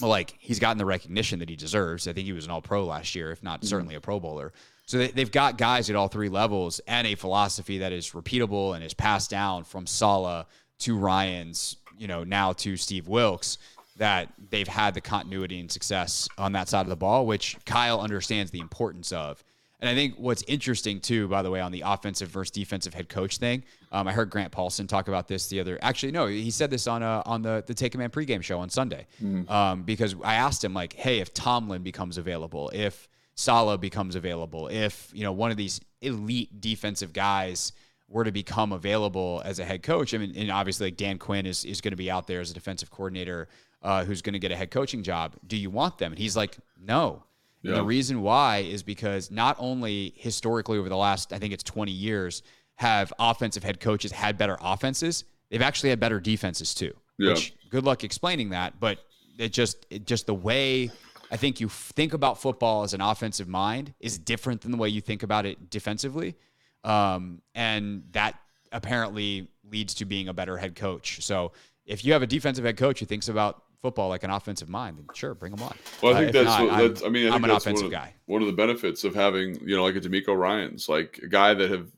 But 0.00 0.08
like, 0.08 0.36
he's 0.38 0.58
gotten 0.58 0.78
the 0.78 0.86
recognition 0.86 1.40
that 1.40 1.50
he 1.50 1.56
deserves. 1.56 2.08
I 2.08 2.14
think 2.14 2.24
he 2.24 2.32
was 2.32 2.46
an 2.46 2.50
All 2.50 2.62
Pro 2.62 2.86
last 2.86 3.14
year, 3.14 3.30
if 3.30 3.42
not 3.42 3.60
mm-hmm. 3.60 3.66
certainly 3.66 3.94
a 3.94 4.00
Pro 4.00 4.18
Bowler. 4.18 4.54
So 4.86 4.98
they, 4.98 5.20
have 5.20 5.32
got 5.32 5.58
guys 5.58 5.90
at 5.90 5.96
all 5.96 6.06
three 6.08 6.28
levels 6.28 6.80
and 6.86 7.06
a 7.06 7.16
philosophy 7.16 7.78
that 7.78 7.92
is 7.92 8.10
repeatable 8.10 8.74
and 8.74 8.84
is 8.84 8.94
passed 8.94 9.30
down 9.30 9.64
from 9.64 9.84
Saleh 9.84 10.46
to 10.80 10.96
Ryans, 10.96 11.76
you 11.98 12.06
know, 12.06 12.22
now 12.22 12.52
to 12.54 12.76
Steve 12.76 13.08
Wilks 13.08 13.58
that 13.96 14.32
they've 14.50 14.68
had 14.68 14.94
the 14.94 15.00
continuity 15.00 15.58
and 15.58 15.70
success 15.70 16.28
on 16.38 16.52
that 16.52 16.68
side 16.68 16.82
of 16.82 16.88
the 16.88 16.96
ball, 16.96 17.26
which 17.26 17.56
Kyle 17.64 18.00
understands 18.00 18.50
the 18.50 18.60
importance 18.60 19.10
of. 19.10 19.42
And 19.80 19.90
I 19.90 19.94
think 19.94 20.14
what's 20.16 20.42
interesting 20.44 21.00
too, 21.00 21.28
by 21.28 21.42
the 21.42 21.50
way, 21.50 21.60
on 21.60 21.72
the 21.72 21.82
offensive 21.84 22.28
versus 22.28 22.50
defensive 22.50 22.94
head 22.94 23.08
coach 23.08 23.38
thing, 23.38 23.62
um, 23.92 24.08
I 24.08 24.12
heard 24.12 24.30
Grant 24.30 24.52
Paulsen 24.52 24.88
talk 24.88 25.08
about 25.08 25.28
this 25.28 25.48
the 25.48 25.60
other. 25.60 25.78
Actually, 25.82 26.12
no, 26.12 26.26
he 26.26 26.50
said 26.50 26.70
this 26.70 26.86
on 26.86 27.02
uh, 27.02 27.22
on 27.26 27.42
the 27.42 27.62
the 27.66 27.74
Take 27.74 27.94
a 27.94 27.98
Man 27.98 28.10
pregame 28.10 28.42
show 28.42 28.58
on 28.58 28.70
Sunday, 28.70 29.06
mm-hmm. 29.22 29.50
um, 29.52 29.82
because 29.82 30.14
I 30.24 30.34
asked 30.36 30.64
him 30.64 30.72
like, 30.72 30.94
hey, 30.94 31.18
if 31.18 31.34
Tomlin 31.34 31.82
becomes 31.82 32.16
available, 32.16 32.70
if 32.72 33.06
Saleh 33.36 33.80
becomes 33.80 34.16
available, 34.16 34.68
if 34.68 35.10
you 35.12 35.22
know 35.22 35.32
one 35.32 35.50
of 35.50 35.56
these 35.56 35.80
elite 36.00 36.60
defensive 36.60 37.12
guys 37.12 37.72
were 38.08 38.24
to 38.24 38.32
become 38.32 38.72
available 38.72 39.42
as 39.44 39.58
a 39.58 39.64
head 39.64 39.82
coach, 39.82 40.14
I 40.14 40.18
mean, 40.18 40.32
and 40.36 40.50
obviously 40.50 40.88
like 40.88 40.96
Dan 40.96 41.18
Quinn 41.18 41.46
is 41.46 41.64
is 41.64 41.80
going 41.80 41.92
to 41.92 41.96
be 41.96 42.10
out 42.10 42.26
there 42.26 42.40
as 42.40 42.50
a 42.50 42.54
defensive 42.54 42.90
coordinator 42.90 43.48
uh, 43.82 44.04
who's 44.04 44.22
going 44.22 44.32
to 44.32 44.38
get 44.38 44.52
a 44.52 44.56
head 44.56 44.70
coaching 44.70 45.02
job. 45.02 45.36
Do 45.46 45.56
you 45.56 45.70
want 45.70 45.98
them? 45.98 46.12
And 46.12 46.18
he's 46.18 46.36
like, 46.36 46.58
no. 46.80 47.22
Yeah. 47.62 47.72
And 47.72 47.80
the 47.80 47.84
reason 47.84 48.22
why 48.22 48.58
is 48.58 48.82
because 48.82 49.30
not 49.30 49.56
only 49.58 50.12
historically 50.16 50.78
over 50.78 50.88
the 50.88 50.96
last, 50.96 51.32
I 51.32 51.38
think 51.38 51.52
it's 51.52 51.62
20 51.62 51.92
years, 51.92 52.42
have 52.76 53.12
offensive 53.18 53.64
head 53.64 53.80
coaches 53.80 54.12
had 54.12 54.38
better 54.38 54.56
offenses, 54.60 55.24
they've 55.50 55.62
actually 55.62 55.90
had 55.90 56.00
better 56.00 56.20
defenses 56.20 56.74
too. 56.74 56.92
Yeah. 57.18 57.32
Which 57.32 57.54
good 57.70 57.84
luck 57.84 58.04
explaining 58.04 58.50
that, 58.50 58.78
but 58.80 58.98
it 59.38 59.52
just 59.52 59.86
it 59.90 60.06
just 60.06 60.26
the 60.26 60.34
way 60.34 60.90
I 61.30 61.36
think 61.36 61.60
you 61.60 61.68
think 61.68 62.14
about 62.14 62.40
football 62.40 62.82
as 62.82 62.94
an 62.94 63.00
offensive 63.00 63.48
mind 63.48 63.94
is 64.00 64.18
different 64.18 64.60
than 64.60 64.70
the 64.70 64.76
way 64.76 64.88
you 64.88 65.00
think 65.00 65.22
about 65.22 65.46
it 65.46 65.70
defensively. 65.70 66.36
Um, 66.84 67.42
and 67.54 68.04
that 68.12 68.38
apparently 68.72 69.48
leads 69.68 69.94
to 69.94 70.04
being 70.04 70.28
a 70.28 70.32
better 70.32 70.56
head 70.56 70.76
coach. 70.76 71.24
So 71.24 71.52
if 71.84 72.04
you 72.04 72.12
have 72.12 72.22
a 72.22 72.26
defensive 72.26 72.64
head 72.64 72.76
coach 72.76 73.00
who 73.00 73.06
thinks 73.06 73.28
about 73.28 73.62
football 73.82 74.08
like 74.08 74.22
an 74.22 74.30
offensive 74.30 74.68
mind, 74.68 74.98
then 74.98 75.06
sure, 75.14 75.34
bring 75.34 75.54
them 75.54 75.62
on. 75.62 75.76
Well, 76.02 76.14
I 76.14 76.18
think 76.20 76.30
uh, 76.30 76.44
that's, 76.44 76.46
not, 76.46 76.66
what, 76.68 76.88
that's, 76.88 77.02
I 77.02 77.08
mean, 77.08 77.32
I 77.32 77.36
am 77.36 77.44
an 77.44 77.50
offensive 77.50 77.86
one 77.86 77.86
of, 77.86 77.90
guy. 77.90 78.14
One 78.26 78.42
of 78.42 78.46
the 78.46 78.54
benefits 78.54 79.04
of 79.04 79.14
having, 79.14 79.58
you 79.66 79.76
know, 79.76 79.82
like 79.82 79.96
a 79.96 80.00
DeMeco 80.00 80.36
Ryans, 80.36 80.88
like 80.88 81.20
a 81.22 81.28
guy 81.28 81.54
that 81.54 81.70
have, 81.70 81.88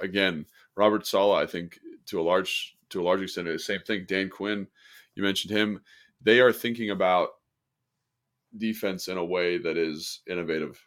again, 0.00 0.46
Robert 0.76 1.06
Saleh, 1.06 1.42
I 1.42 1.46
think 1.46 1.78
to 2.06 2.20
a 2.20 2.22
large, 2.22 2.76
to 2.90 3.00
a 3.00 3.04
large 3.04 3.20
extent, 3.20 3.46
the 3.46 3.58
same 3.58 3.80
thing. 3.80 4.04
Dan 4.06 4.30
Quinn, 4.30 4.66
you 5.14 5.22
mentioned 5.22 5.54
him. 5.54 5.80
They 6.22 6.40
are 6.40 6.52
thinking 6.52 6.90
about 6.90 7.30
defense 8.58 9.08
in 9.08 9.16
a 9.16 9.24
way 9.24 9.58
that 9.58 9.76
is 9.76 10.20
innovative. 10.28 10.80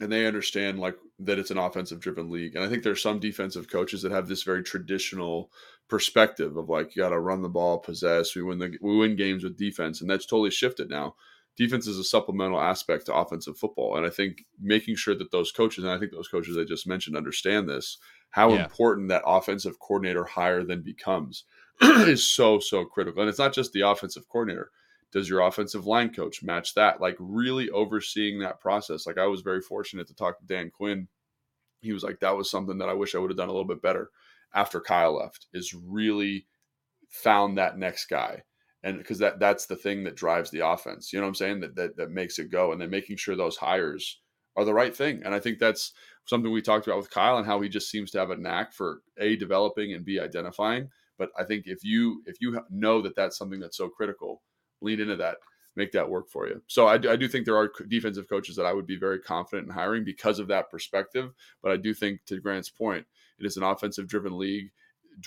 And 0.00 0.12
they 0.12 0.26
understand 0.26 0.78
like 0.78 0.96
that 1.20 1.38
it's 1.38 1.50
an 1.50 1.58
offensive 1.58 2.00
driven 2.00 2.30
league. 2.30 2.54
And 2.54 2.64
i 2.64 2.68
think 2.68 2.82
there's 2.82 3.02
some 3.02 3.18
defensive 3.18 3.68
coaches 3.68 4.02
that 4.02 4.12
have 4.12 4.28
this 4.28 4.42
very 4.42 4.62
traditional 4.62 5.50
perspective 5.88 6.56
of 6.56 6.68
like 6.68 6.94
you 6.94 7.02
got 7.02 7.08
to 7.10 7.18
run 7.18 7.40
the 7.42 7.48
ball 7.48 7.78
possess 7.78 8.34
we 8.36 8.42
win 8.42 8.58
the 8.58 8.76
we 8.80 8.96
win 8.96 9.16
games 9.16 9.42
with 9.42 9.58
defense. 9.58 10.00
And 10.00 10.08
that's 10.08 10.26
totally 10.26 10.50
shifted 10.50 10.88
now. 10.88 11.14
Defense 11.56 11.88
is 11.88 11.98
a 11.98 12.04
supplemental 12.04 12.60
aspect 12.60 13.06
to 13.06 13.14
offensive 13.14 13.58
football. 13.58 13.96
And 13.96 14.06
i 14.06 14.10
think 14.10 14.44
making 14.60 14.96
sure 14.96 15.16
that 15.16 15.32
those 15.32 15.50
coaches 15.50 15.82
and 15.82 15.92
i 15.92 15.98
think 15.98 16.12
those 16.12 16.28
coaches 16.28 16.56
i 16.56 16.64
just 16.64 16.86
mentioned 16.86 17.16
understand 17.16 17.68
this 17.68 17.98
how 18.30 18.52
yeah. 18.52 18.62
important 18.62 19.08
that 19.08 19.22
offensive 19.26 19.78
coordinator 19.80 20.24
hire 20.24 20.62
then 20.62 20.82
becomes 20.82 21.44
is 21.82 22.28
so 22.28 22.58
so 22.58 22.84
critical. 22.84 23.22
And 23.22 23.28
it's 23.28 23.38
not 23.38 23.54
just 23.54 23.72
the 23.72 23.82
offensive 23.82 24.28
coordinator 24.28 24.70
does 25.12 25.28
your 25.28 25.40
offensive 25.40 25.86
line 25.86 26.12
coach 26.12 26.42
match 26.42 26.74
that? 26.74 27.00
Like 27.00 27.16
really 27.18 27.70
overseeing 27.70 28.40
that 28.40 28.60
process. 28.60 29.06
Like 29.06 29.18
i 29.18 29.26
was 29.26 29.40
very 29.40 29.60
fortunate 29.60 30.06
to 30.08 30.14
talk 30.14 30.38
to 30.38 30.46
dan 30.46 30.70
quinn. 30.70 31.08
He 31.80 31.92
was 31.92 32.02
like 32.02 32.20
that 32.20 32.36
was 32.36 32.50
something 32.50 32.78
that 32.78 32.88
i 32.88 32.92
wish 32.94 33.14
i 33.14 33.18
would 33.18 33.30
have 33.30 33.36
done 33.36 33.48
a 33.48 33.52
little 33.52 33.66
bit 33.66 33.82
better 33.82 34.10
after 34.54 34.80
kyle 34.80 35.16
left 35.16 35.46
is 35.52 35.74
really 35.74 36.46
found 37.08 37.58
that 37.58 37.78
next 37.78 38.06
guy. 38.06 38.42
And 38.82 38.98
because 38.98 39.18
that 39.18 39.38
that's 39.40 39.66
the 39.66 39.76
thing 39.76 40.04
that 40.04 40.16
drives 40.16 40.50
the 40.50 40.66
offense. 40.66 41.12
You 41.12 41.18
know 41.18 41.24
what 41.24 41.30
i'm 41.30 41.34
saying? 41.36 41.60
That, 41.60 41.76
that 41.76 41.96
that 41.96 42.10
makes 42.10 42.38
it 42.38 42.50
go 42.50 42.72
and 42.72 42.80
then 42.80 42.90
making 42.90 43.16
sure 43.16 43.36
those 43.36 43.56
hires 43.56 44.20
are 44.56 44.64
the 44.64 44.74
right 44.74 44.94
thing. 44.94 45.22
And 45.24 45.34
i 45.34 45.40
think 45.40 45.58
that's 45.58 45.92
something 46.26 46.52
we 46.52 46.60
talked 46.60 46.86
about 46.86 46.98
with 46.98 47.10
kyle 47.10 47.38
and 47.38 47.46
how 47.46 47.60
he 47.60 47.68
just 47.68 47.90
seems 47.90 48.10
to 48.10 48.18
have 48.18 48.30
a 48.30 48.36
knack 48.36 48.72
for 48.74 49.00
a 49.18 49.36
developing 49.36 49.94
and 49.94 50.04
b 50.04 50.20
identifying. 50.20 50.90
But 51.16 51.30
i 51.38 51.44
think 51.44 51.64
if 51.66 51.82
you 51.82 52.22
if 52.26 52.36
you 52.40 52.60
know 52.70 53.00
that 53.02 53.16
that's 53.16 53.38
something 53.38 53.60
that's 53.60 53.76
so 53.76 53.88
critical 53.88 54.42
lean 54.80 55.00
into 55.00 55.16
that, 55.16 55.38
make 55.76 55.92
that 55.92 56.08
work 56.08 56.28
for 56.28 56.46
you. 56.48 56.62
So 56.66 56.86
I, 56.86 56.94
I 56.94 57.16
do 57.16 57.28
think 57.28 57.44
there 57.44 57.56
are 57.56 57.72
defensive 57.88 58.28
coaches 58.28 58.56
that 58.56 58.66
I 58.66 58.72
would 58.72 58.86
be 58.86 58.96
very 58.96 59.18
confident 59.18 59.68
in 59.68 59.74
hiring 59.74 60.04
because 60.04 60.38
of 60.38 60.48
that 60.48 60.70
perspective. 60.70 61.32
But 61.62 61.72
I 61.72 61.76
do 61.76 61.94
think, 61.94 62.24
to 62.26 62.40
Grant's 62.40 62.70
point, 62.70 63.06
it 63.38 63.46
is 63.46 63.56
an 63.56 63.62
offensive 63.62 64.08
driven 64.08 64.38
league. 64.38 64.70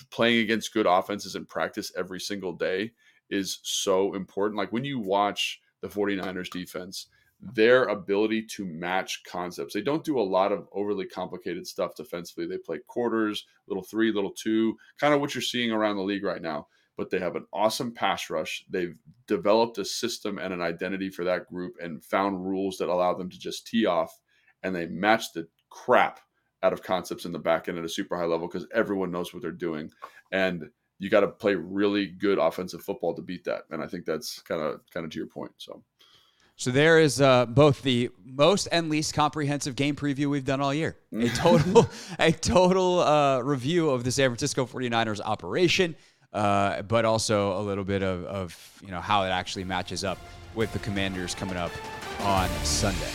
Playing 0.09 0.39
against 0.39 0.73
good 0.73 0.85
offenses 0.85 1.35
in 1.35 1.45
practice 1.45 1.91
every 1.97 2.19
single 2.19 2.53
day 2.53 2.91
is 3.29 3.59
so 3.63 4.13
important. 4.13 4.57
Like 4.57 4.71
when 4.71 4.85
you 4.85 4.99
watch 4.99 5.59
the 5.81 5.89
49ers 5.89 6.49
defense, 6.49 7.07
their 7.41 7.85
ability 7.85 8.43
to 8.43 8.65
match 8.65 9.23
concepts. 9.23 9.73
They 9.73 9.81
don't 9.81 10.03
do 10.03 10.19
a 10.19 10.21
lot 10.21 10.51
of 10.51 10.67
overly 10.71 11.07
complicated 11.07 11.65
stuff 11.65 11.95
defensively. 11.95 12.45
They 12.45 12.59
play 12.59 12.79
quarters, 12.85 13.45
little 13.67 13.83
three, 13.83 14.11
little 14.11 14.31
two, 14.31 14.77
kind 14.99 15.13
of 15.13 15.19
what 15.19 15.33
you're 15.33 15.41
seeing 15.41 15.71
around 15.71 15.95
the 15.95 16.03
league 16.03 16.23
right 16.23 16.41
now 16.41 16.67
but 17.01 17.09
they 17.09 17.17
have 17.17 17.35
an 17.35 17.47
awesome 17.51 17.91
pass 17.91 18.29
rush. 18.29 18.63
They've 18.69 18.95
developed 19.25 19.79
a 19.79 19.85
system 19.85 20.37
and 20.37 20.53
an 20.53 20.61
identity 20.61 21.09
for 21.09 21.23
that 21.23 21.47
group 21.47 21.77
and 21.81 22.03
found 22.03 22.45
rules 22.45 22.77
that 22.77 22.89
allow 22.89 23.15
them 23.15 23.27
to 23.27 23.39
just 23.39 23.65
tee 23.65 23.87
off 23.87 24.19
and 24.61 24.75
they 24.75 24.85
match 24.85 25.33
the 25.33 25.47
crap 25.71 26.19
out 26.61 26.73
of 26.73 26.83
concepts 26.83 27.25
in 27.25 27.31
the 27.31 27.39
back 27.39 27.67
end 27.67 27.79
at 27.79 27.83
a 27.83 27.89
super 27.89 28.15
high 28.15 28.25
level 28.25 28.47
because 28.47 28.67
everyone 28.71 29.09
knows 29.09 29.33
what 29.33 29.41
they're 29.41 29.51
doing. 29.51 29.89
And 30.31 30.69
you 30.99 31.09
got 31.09 31.21
to 31.21 31.27
play 31.27 31.55
really 31.55 32.05
good 32.05 32.37
offensive 32.37 32.83
football 32.83 33.15
to 33.15 33.23
beat 33.23 33.45
that. 33.45 33.63
And 33.71 33.81
I 33.81 33.87
think 33.87 34.05
that's 34.05 34.39
kind 34.41 34.61
of 34.61 34.81
kind 34.93 35.03
of 35.03 35.11
to 35.13 35.17
your 35.17 35.25
point. 35.25 35.53
So 35.57 35.81
so 36.61 36.69
there 36.69 36.99
is 36.99 37.19
uh, 37.19 37.47
both 37.47 37.81
the 37.81 38.11
most 38.23 38.67
and 38.71 38.87
least 38.87 39.15
comprehensive 39.15 39.75
game 39.75 39.95
preview 39.95 40.27
we've 40.27 40.45
done 40.45 40.61
all 40.61 40.71
year. 40.71 40.95
A 41.11 41.27
total 41.35 41.89
a 42.19 42.31
total 42.31 42.99
uh, 42.99 43.39
review 43.39 43.89
of 43.89 44.03
the 44.03 44.11
San 44.11 44.29
Francisco 44.29 44.67
49ers 44.67 45.21
operation 45.25 45.95
uh, 46.33 46.81
but 46.83 47.05
also 47.05 47.59
a 47.59 47.61
little 47.61 47.83
bit 47.83 48.01
of, 48.03 48.23
of 48.25 48.81
you 48.83 48.91
know 48.91 49.01
how 49.01 49.23
it 49.23 49.29
actually 49.29 49.63
matches 49.63 50.03
up 50.03 50.17
with 50.55 50.71
the 50.73 50.79
Commanders 50.79 51.35
coming 51.35 51.57
up 51.57 51.71
on 52.21 52.49
Sunday. 52.63 53.11